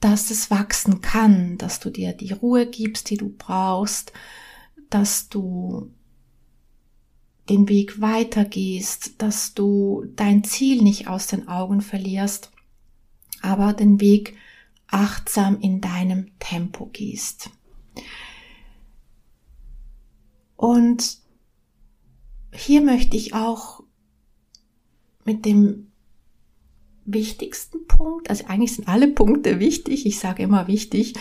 dass 0.00 0.30
es 0.30 0.50
wachsen 0.50 1.00
kann, 1.00 1.58
dass 1.58 1.80
du 1.80 1.90
dir 1.90 2.12
die 2.12 2.32
Ruhe 2.32 2.66
gibst, 2.66 3.10
die 3.10 3.16
du 3.16 3.28
brauchst, 3.28 4.12
dass 4.90 5.28
du 5.28 5.92
den 7.48 7.68
Weg 7.68 8.00
weitergehst, 8.00 9.22
dass 9.22 9.54
du 9.54 10.04
dein 10.16 10.44
Ziel 10.44 10.82
nicht 10.82 11.08
aus 11.08 11.26
den 11.26 11.48
Augen 11.48 11.80
verlierst, 11.80 12.50
aber 13.42 13.72
den 13.72 14.00
Weg 14.00 14.36
achtsam 14.88 15.60
in 15.60 15.80
deinem 15.80 16.38
Tempo 16.38 16.86
gehst. 16.86 17.50
Und 20.56 21.18
hier 22.52 22.80
möchte 22.80 23.16
ich 23.16 23.34
auch 23.34 23.82
mit 25.24 25.44
dem 25.44 25.92
wichtigsten 27.04 27.86
Punkt, 27.86 28.28
also 28.28 28.44
eigentlich 28.46 28.74
sind 28.74 28.88
alle 28.88 29.08
Punkte 29.08 29.60
wichtig, 29.60 30.04
ich 30.04 30.18
sage 30.18 30.42
immer 30.42 30.66
wichtig, 30.66 31.14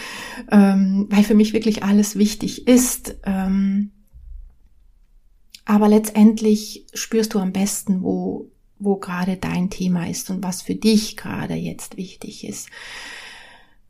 ähm, 0.51 1.08
weil 1.10 1.23
für 1.23 1.36
mich 1.36 1.53
wirklich 1.53 1.84
alles 1.84 2.17
wichtig 2.17 2.67
ist. 2.67 3.15
Ähm, 3.23 3.91
aber 5.65 5.88
letztendlich 5.88 6.86
spürst 6.93 7.34
du 7.34 7.39
am 7.39 7.53
besten, 7.53 8.01
wo, 8.01 8.49
wo 8.80 8.97
gerade 8.97 9.38
dein 9.38 9.69
Thema 9.69 10.10
ist 10.10 10.30
und 10.30 10.43
was 10.43 10.62
für 10.62 10.75
dich 10.75 11.17
gerade 11.17 11.56
jetzt 11.56 11.97
wichtig 11.97 12.47
ist. 12.47 12.69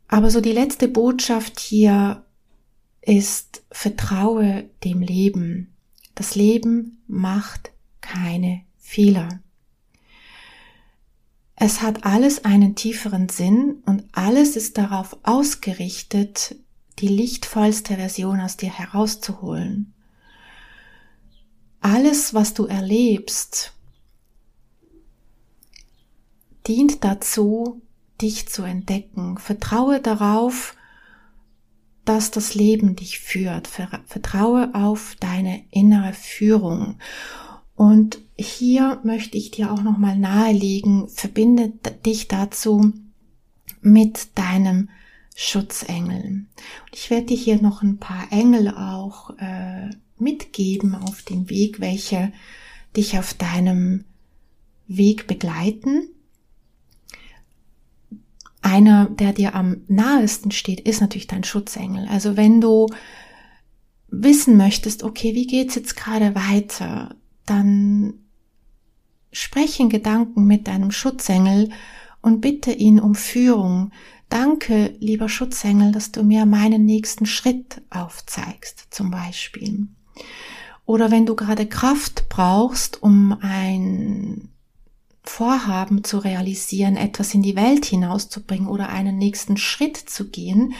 Aber 0.08 0.30
so 0.30 0.40
die 0.40 0.52
letzte 0.52 0.88
Botschaft 0.88 1.60
hier 1.60 2.24
ist, 3.02 3.62
vertraue 3.70 4.68
dem 4.82 5.00
Leben. 5.00 5.74
Das 6.14 6.34
Leben 6.34 7.02
macht 7.06 7.70
keine 8.00 8.62
Fehler. 8.78 9.40
Es 11.54 11.82
hat 11.82 12.04
alles 12.04 12.44
einen 12.44 12.74
tieferen 12.74 13.28
Sinn 13.28 13.82
und 13.84 14.04
alles 14.12 14.56
ist 14.56 14.78
darauf 14.78 15.16
ausgerichtet, 15.24 16.56
die 17.00 17.08
lichtvollste 17.08 17.96
Version 17.96 18.40
aus 18.40 18.56
dir 18.56 18.70
herauszuholen. 18.70 19.92
Alles, 21.80 22.32
was 22.32 22.54
du 22.54 22.66
erlebst, 22.66 23.72
dient 26.66 27.04
dazu, 27.04 27.82
dich 28.20 28.48
zu 28.48 28.62
entdecken. 28.62 29.38
Vertraue 29.38 30.00
darauf, 30.00 30.76
dass 32.04 32.30
das 32.30 32.54
Leben 32.54 32.96
dich 32.96 33.18
führt. 33.18 33.68
Vertraue 33.68 34.74
auf 34.74 35.16
deine 35.20 35.62
innere 35.70 36.12
Führung. 36.12 36.98
Und 37.74 38.18
hier 38.36 39.00
möchte 39.04 39.38
ich 39.38 39.50
dir 39.50 39.72
auch 39.72 39.82
nochmal 39.82 40.18
nahelegen, 40.18 41.08
verbinde 41.08 41.70
dich 42.04 42.26
dazu 42.26 42.92
mit 43.80 44.36
deinem 44.36 44.88
Schutzengel. 45.36 46.46
Ich 46.92 47.10
werde 47.10 47.26
dir 47.26 47.36
hier 47.36 47.62
noch 47.62 47.82
ein 47.82 47.98
paar 47.98 48.32
Engel 48.32 48.68
auch 48.70 49.30
äh, 49.38 49.90
mitgeben 50.18 50.96
auf 50.96 51.22
dem 51.22 51.48
Weg, 51.48 51.78
welche 51.78 52.32
dich 52.96 53.18
auf 53.18 53.34
deinem 53.34 54.04
Weg 54.88 55.28
begleiten. 55.28 56.08
Einer, 58.68 59.06
der 59.06 59.32
dir 59.32 59.54
am 59.54 59.78
nahesten 59.88 60.50
steht, 60.50 60.80
ist 60.80 61.00
natürlich 61.00 61.26
dein 61.26 61.42
Schutzengel. 61.42 62.06
Also 62.08 62.36
wenn 62.36 62.60
du 62.60 62.86
wissen 64.08 64.58
möchtest, 64.58 65.04
okay, 65.04 65.34
wie 65.34 65.46
geht's 65.46 65.74
jetzt 65.74 65.96
gerade 65.96 66.34
weiter, 66.34 67.16
dann 67.46 68.12
spreche 69.32 69.82
in 69.82 69.88
Gedanken 69.88 70.44
mit 70.44 70.68
deinem 70.68 70.90
Schutzengel 70.90 71.70
und 72.20 72.42
bitte 72.42 72.70
ihn 72.70 73.00
um 73.00 73.14
Führung. 73.14 73.90
Danke, 74.28 74.94
lieber 74.98 75.30
Schutzengel, 75.30 75.90
dass 75.90 76.12
du 76.12 76.22
mir 76.22 76.44
meinen 76.44 76.84
nächsten 76.84 77.24
Schritt 77.24 77.80
aufzeigst, 77.88 78.88
zum 78.90 79.10
Beispiel. 79.10 79.88
Oder 80.84 81.10
wenn 81.10 81.24
du 81.24 81.34
gerade 81.34 81.66
Kraft 81.66 82.28
brauchst, 82.28 83.02
um 83.02 83.38
ein 83.40 84.50
Vorhaben 85.30 86.04
zu 86.04 86.18
realisieren, 86.18 86.96
etwas 86.96 87.34
in 87.34 87.42
die 87.42 87.56
Welt 87.56 87.84
hinauszubringen 87.84 88.68
oder 88.68 88.88
einen 88.88 89.18
nächsten 89.18 89.56
Schritt 89.56 89.96
zu 89.96 90.28
gehen, 90.28 90.74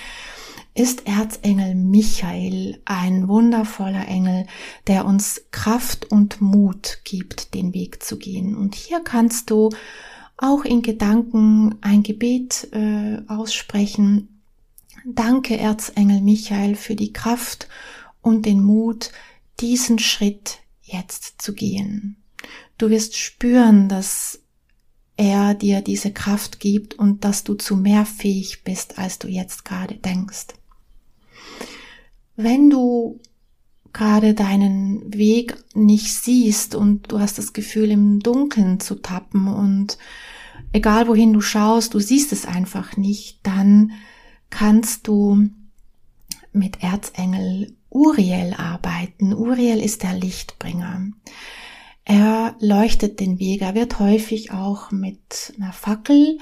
ist 0.75 1.07
Erzengel 1.07 1.75
Michael 1.75 2.81
ein 2.85 3.27
wundervoller 3.29 4.07
Engel, 4.07 4.47
der 4.87 5.07
uns 5.07 5.43
Kraft 5.51 6.11
und 6.11 6.41
Mut 6.41 7.01
gibt, 7.05 7.55
den 7.55 7.75
Weg 7.75 8.03
zu 8.03 8.17
gehen. 8.17 8.57
Und 8.57 8.75
hier 8.75 9.01
kannst 9.01 9.51
du 9.51 9.71
auch 10.37 10.65
in 10.65 10.83
Gedanken 10.83 11.75
ein 11.81 12.03
Gebet 12.03 12.69
äh, 12.73 13.19
aussprechen 13.27 14.39
Danke, 15.05 15.57
Erzengel 15.57 16.21
Michael, 16.21 16.75
für 16.75 16.95
die 16.95 17.13
Kraft 17.13 17.69
und 18.21 18.47
den 18.47 18.63
Mut, 18.63 19.11
diesen 19.61 19.99
Schritt 19.99 20.59
jetzt 20.83 21.41
zu 21.41 21.55
gehen. 21.55 22.17
Du 22.79 22.91
wirst 22.91 23.17
spüren, 23.17 23.89
dass 23.89 24.41
er 25.17 25.55
dir 25.55 25.83
diese 25.83 26.13
Kraft 26.13 26.61
gibt 26.61 26.95
und 26.95 27.25
dass 27.25 27.43
du 27.43 27.55
zu 27.55 27.77
mehr 27.77 28.07
fähig 28.07 28.63
bist, 28.63 28.99
als 28.99 29.19
du 29.19 29.27
jetzt 29.27 29.65
gerade 29.65 29.97
denkst. 29.97 30.47
Wenn 32.37 32.71
du 32.71 33.21
gerade 33.93 34.35
deinen 34.35 35.13
Weg 35.13 35.57
nicht 35.75 36.15
siehst 36.15 36.77
und 36.77 37.11
du 37.11 37.19
hast 37.19 37.37
das 37.37 37.53
Gefühl, 37.53 37.91
im 37.91 38.21
Dunkeln 38.21 38.79
zu 38.79 38.95
tappen 38.95 39.49
und 39.49 39.99
egal 40.73 41.09
wohin 41.09 41.33
du 41.33 41.41
schaust, 41.41 41.95
du 41.95 41.99
siehst 41.99 42.31
es 42.33 42.47
einfach 42.47 42.97
nicht, 42.97 43.41
dann 43.43 43.93
kannst 44.51 45.09
du 45.09 45.49
mit 46.53 46.81
Erzengel 46.83 47.75
Uriel 47.91 48.55
arbeiten. 48.57 49.33
Uriel 49.35 49.81
ist 49.81 50.05
der 50.05 50.15
Lichtbringer. 50.15 51.09
Er 52.09 52.57
leuchtet 52.59 53.21
den 53.21 53.39
Weg. 53.39 53.61
Er 53.61 53.75
wird 53.75 53.99
häufig 53.99 54.51
auch 54.51 54.91
mit 54.91 55.53
einer 55.59 55.75
Fackel 55.75 56.39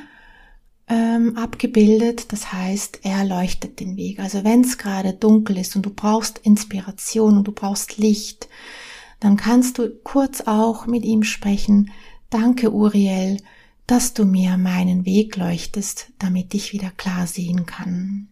ähm, 0.87 1.37
abgebildet. 1.37 2.33
Das 2.33 2.53
heißt, 2.53 3.01
er 3.03 3.25
leuchtet 3.25 3.81
den 3.81 3.97
Weg. 3.97 4.21
Also 4.21 4.45
wenn 4.45 4.61
es 4.61 4.79
gerade 4.79 5.13
dunkel 5.13 5.59
ist 5.59 5.75
und 5.75 5.85
du 5.85 5.91
brauchst 5.91 6.39
Inspiration 6.39 7.37
und 7.37 7.49
du 7.49 7.53
brauchst 7.53 7.99
Licht, 7.99 8.49
dann 9.19 9.37
kannst 9.37 9.79
du 9.79 9.91
kurz 10.05 10.43
auch 10.43 10.87
mit 10.87 11.05
ihm 11.05 11.25
sprechen. 11.25 11.91
Danke, 12.31 12.73
Uriel, 12.73 13.43
dass 13.89 14.15
du 14.15 14.25
mir 14.25 14.59
meinen 14.59 15.05
Weg 15.05 15.37
leuchtest, 15.37 16.13
damit 16.21 16.55
ich 16.55 16.75
wieder 16.75 16.91
klar 16.91 17.27
sehen 17.27 17.67
kann. 17.67 18.29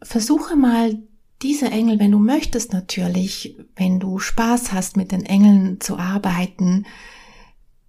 Versuche 0.00 0.54
mal 0.54 1.02
diese 1.42 1.66
Engel, 1.66 1.98
wenn 1.98 2.12
du 2.12 2.18
möchtest 2.18 2.72
natürlich, 2.72 3.56
wenn 3.74 4.00
du 4.00 4.18
Spaß 4.18 4.72
hast 4.72 4.96
mit 4.96 5.12
den 5.12 5.24
Engeln 5.24 5.80
zu 5.80 5.98
arbeiten, 5.98 6.86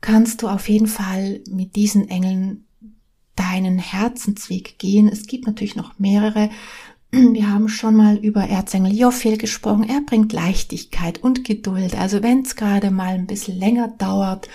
kannst 0.01 0.41
du 0.41 0.47
auf 0.47 0.69
jeden 0.69 0.87
Fall 0.87 1.41
mit 1.49 1.75
diesen 1.75 2.09
Engeln 2.09 2.65
deinen 3.35 3.79
Herzensweg 3.79 4.77
gehen. 4.79 5.07
Es 5.07 5.27
gibt 5.27 5.47
natürlich 5.47 5.75
noch 5.75 5.97
mehrere. 5.99 6.49
Wir 7.11 7.49
haben 7.49 7.69
schon 7.69 7.95
mal 7.95 8.17
über 8.17 8.49
Erzengel 8.49 8.93
Jophiel 8.93 9.37
gesprochen. 9.37 9.87
Er 9.87 10.01
bringt 10.01 10.33
Leichtigkeit 10.33 11.23
und 11.23 11.45
Geduld. 11.45 11.97
Also 11.97 12.21
wenn 12.21 12.41
es 12.41 12.55
gerade 12.55 12.91
mal 12.91 13.13
ein 13.13 13.27
bisschen 13.27 13.57
länger 13.57 13.87
dauert 13.87 14.49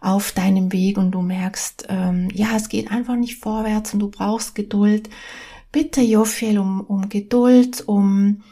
auf 0.00 0.32
deinem 0.32 0.72
Weg 0.72 0.96
und 0.96 1.10
du 1.10 1.20
merkst, 1.20 1.86
ähm, 1.90 2.30
ja, 2.32 2.56
es 2.56 2.70
geht 2.70 2.90
einfach 2.90 3.16
nicht 3.16 3.36
vorwärts 3.36 3.92
und 3.92 4.00
du 4.00 4.08
brauchst 4.08 4.54
Geduld, 4.54 5.10
bitte 5.72 6.00
Jophiel 6.00 6.58
um, 6.58 6.80
um 6.80 7.08
Geduld, 7.08 7.86
um 7.86 8.42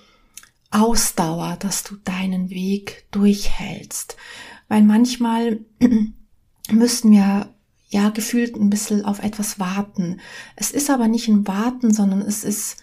Ausdauer, 0.71 1.57
dass 1.57 1.83
du 1.85 1.97
deinen 1.97 2.51
Weg 2.51 3.07
durchhältst. 3.11 4.17
Weil 4.69 4.83
manchmal 4.83 5.61
müssen 6.71 7.11
wir 7.11 7.55
ja 7.89 8.11
gefühlt 8.11 8.57
ein 8.57 8.71
bisschen 8.71 9.05
auf 9.05 9.21
etwas 9.21 9.59
warten. 9.59 10.21
Es 10.57 10.71
ist 10.71 10.91
aber 10.91 11.09
nicht 11.09 11.29
ein 11.29 11.47
Warten, 11.47 11.93
sondern 11.93 12.21
es 12.21 12.45
ist 12.45 12.77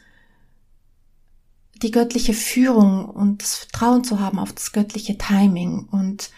die 1.82 1.91
göttliche 1.91 2.34
Führung 2.34 3.06
und 3.06 3.41
das 3.41 3.56
Vertrauen 3.56 4.04
zu 4.04 4.19
haben 4.19 4.39
auf 4.39 4.54
das 4.54 4.71
göttliche 4.71 5.17
Timing. 5.17 5.88
Und 5.91 6.32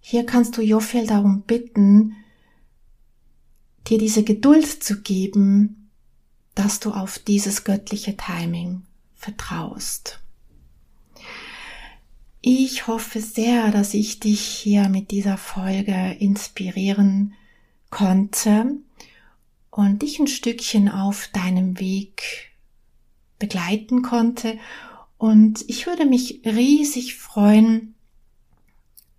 hier 0.00 0.24
kannst 0.24 0.56
du 0.56 0.62
Jophiel 0.62 1.06
darum 1.06 1.42
bitten, 1.42 2.14
dir 3.88 3.98
diese 3.98 4.22
Geduld 4.22 4.84
zu 4.84 5.00
geben, 5.00 5.85
dass 6.56 6.80
du 6.80 6.90
auf 6.90 7.20
dieses 7.20 7.62
göttliche 7.62 8.16
Timing 8.16 8.82
vertraust. 9.14 10.20
Ich 12.40 12.86
hoffe 12.86 13.20
sehr, 13.20 13.70
dass 13.70 13.94
ich 13.94 14.20
dich 14.20 14.40
hier 14.40 14.88
mit 14.88 15.10
dieser 15.10 15.36
Folge 15.36 16.16
inspirieren 16.18 17.34
konnte 17.90 18.76
und 19.70 20.02
dich 20.02 20.18
ein 20.18 20.26
Stückchen 20.26 20.88
auf 20.88 21.28
deinem 21.28 21.78
Weg 21.78 22.52
begleiten 23.38 24.02
konnte. 24.02 24.58
Und 25.18 25.64
ich 25.68 25.86
würde 25.86 26.06
mich 26.06 26.40
riesig 26.44 27.16
freuen, 27.16 27.94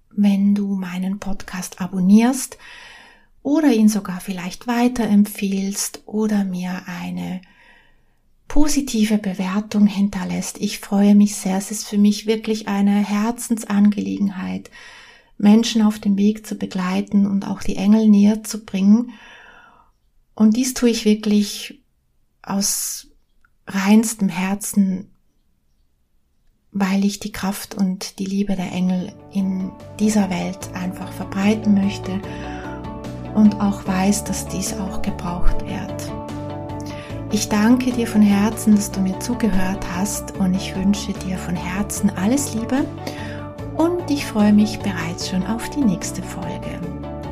wenn 0.09 0.55
du 0.55 0.73
meinen 0.75 1.19
Podcast 1.19 1.81
abonnierst 1.81 2.57
oder 3.47 3.71
ihn 3.71 3.87
sogar 3.87 4.19
vielleicht 4.19 4.67
weiterempfehlst 4.67 6.01
oder 6.05 6.43
mir 6.43 6.81
eine 6.85 7.39
positive 8.49 9.17
Bewertung 9.17 9.87
hinterlässt. 9.87 10.57
Ich 10.57 10.79
freue 10.79 11.15
mich 11.15 11.37
sehr. 11.37 11.55
Es 11.55 11.71
ist 11.71 11.87
für 11.87 11.97
mich 11.97 12.27
wirklich 12.27 12.67
eine 12.67 12.91
Herzensangelegenheit, 12.91 14.69
Menschen 15.37 15.81
auf 15.81 15.97
dem 15.97 16.17
Weg 16.17 16.45
zu 16.45 16.55
begleiten 16.55 17.25
und 17.25 17.47
auch 17.47 17.63
die 17.63 17.77
Engel 17.77 18.09
näher 18.09 18.43
zu 18.43 18.65
bringen. 18.65 19.13
Und 20.35 20.57
dies 20.57 20.73
tue 20.73 20.89
ich 20.89 21.05
wirklich 21.05 21.81
aus 22.41 23.07
reinstem 23.65 24.27
Herzen, 24.27 25.09
weil 26.73 27.05
ich 27.05 27.21
die 27.21 27.31
Kraft 27.31 27.75
und 27.75 28.19
die 28.19 28.25
Liebe 28.25 28.57
der 28.57 28.73
Engel 28.73 29.13
in 29.31 29.71
dieser 30.01 30.29
Welt 30.29 30.73
einfach 30.73 31.13
verbreiten 31.13 31.75
möchte 31.75 32.19
und 33.37 33.61
auch 33.61 33.85
weiß, 33.85 34.23
dass 34.23 34.47
dies 34.47 34.73
auch 34.73 35.03
gebraucht 35.03 35.63
wird. 35.63 36.11
Ich 37.31 37.49
danke 37.49 37.91
dir 37.91 38.07
von 38.07 38.21
Herzen, 38.21 38.75
dass 38.75 38.89
du 38.89 38.99
mir 38.99 39.19
zugehört 39.19 39.85
hast 39.95 40.35
und 40.37 40.55
ich 40.55 40.75
wünsche 40.75 41.13
dir 41.13 41.37
von 41.37 41.55
Herzen 41.55 42.11
alles 42.17 42.55
Liebe 42.55 42.83
und 43.75 44.09
ich 44.09 44.25
freue 44.25 44.53
mich 44.53 44.79
bereits 44.79 45.29
schon 45.29 45.45
auf 45.45 45.69
die 45.69 45.83
nächste 45.83 46.23
Folge. 46.23 46.79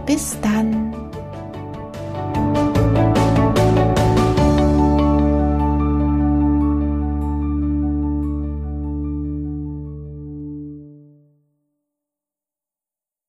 Bis 0.05 0.37
dann! 0.41 1.04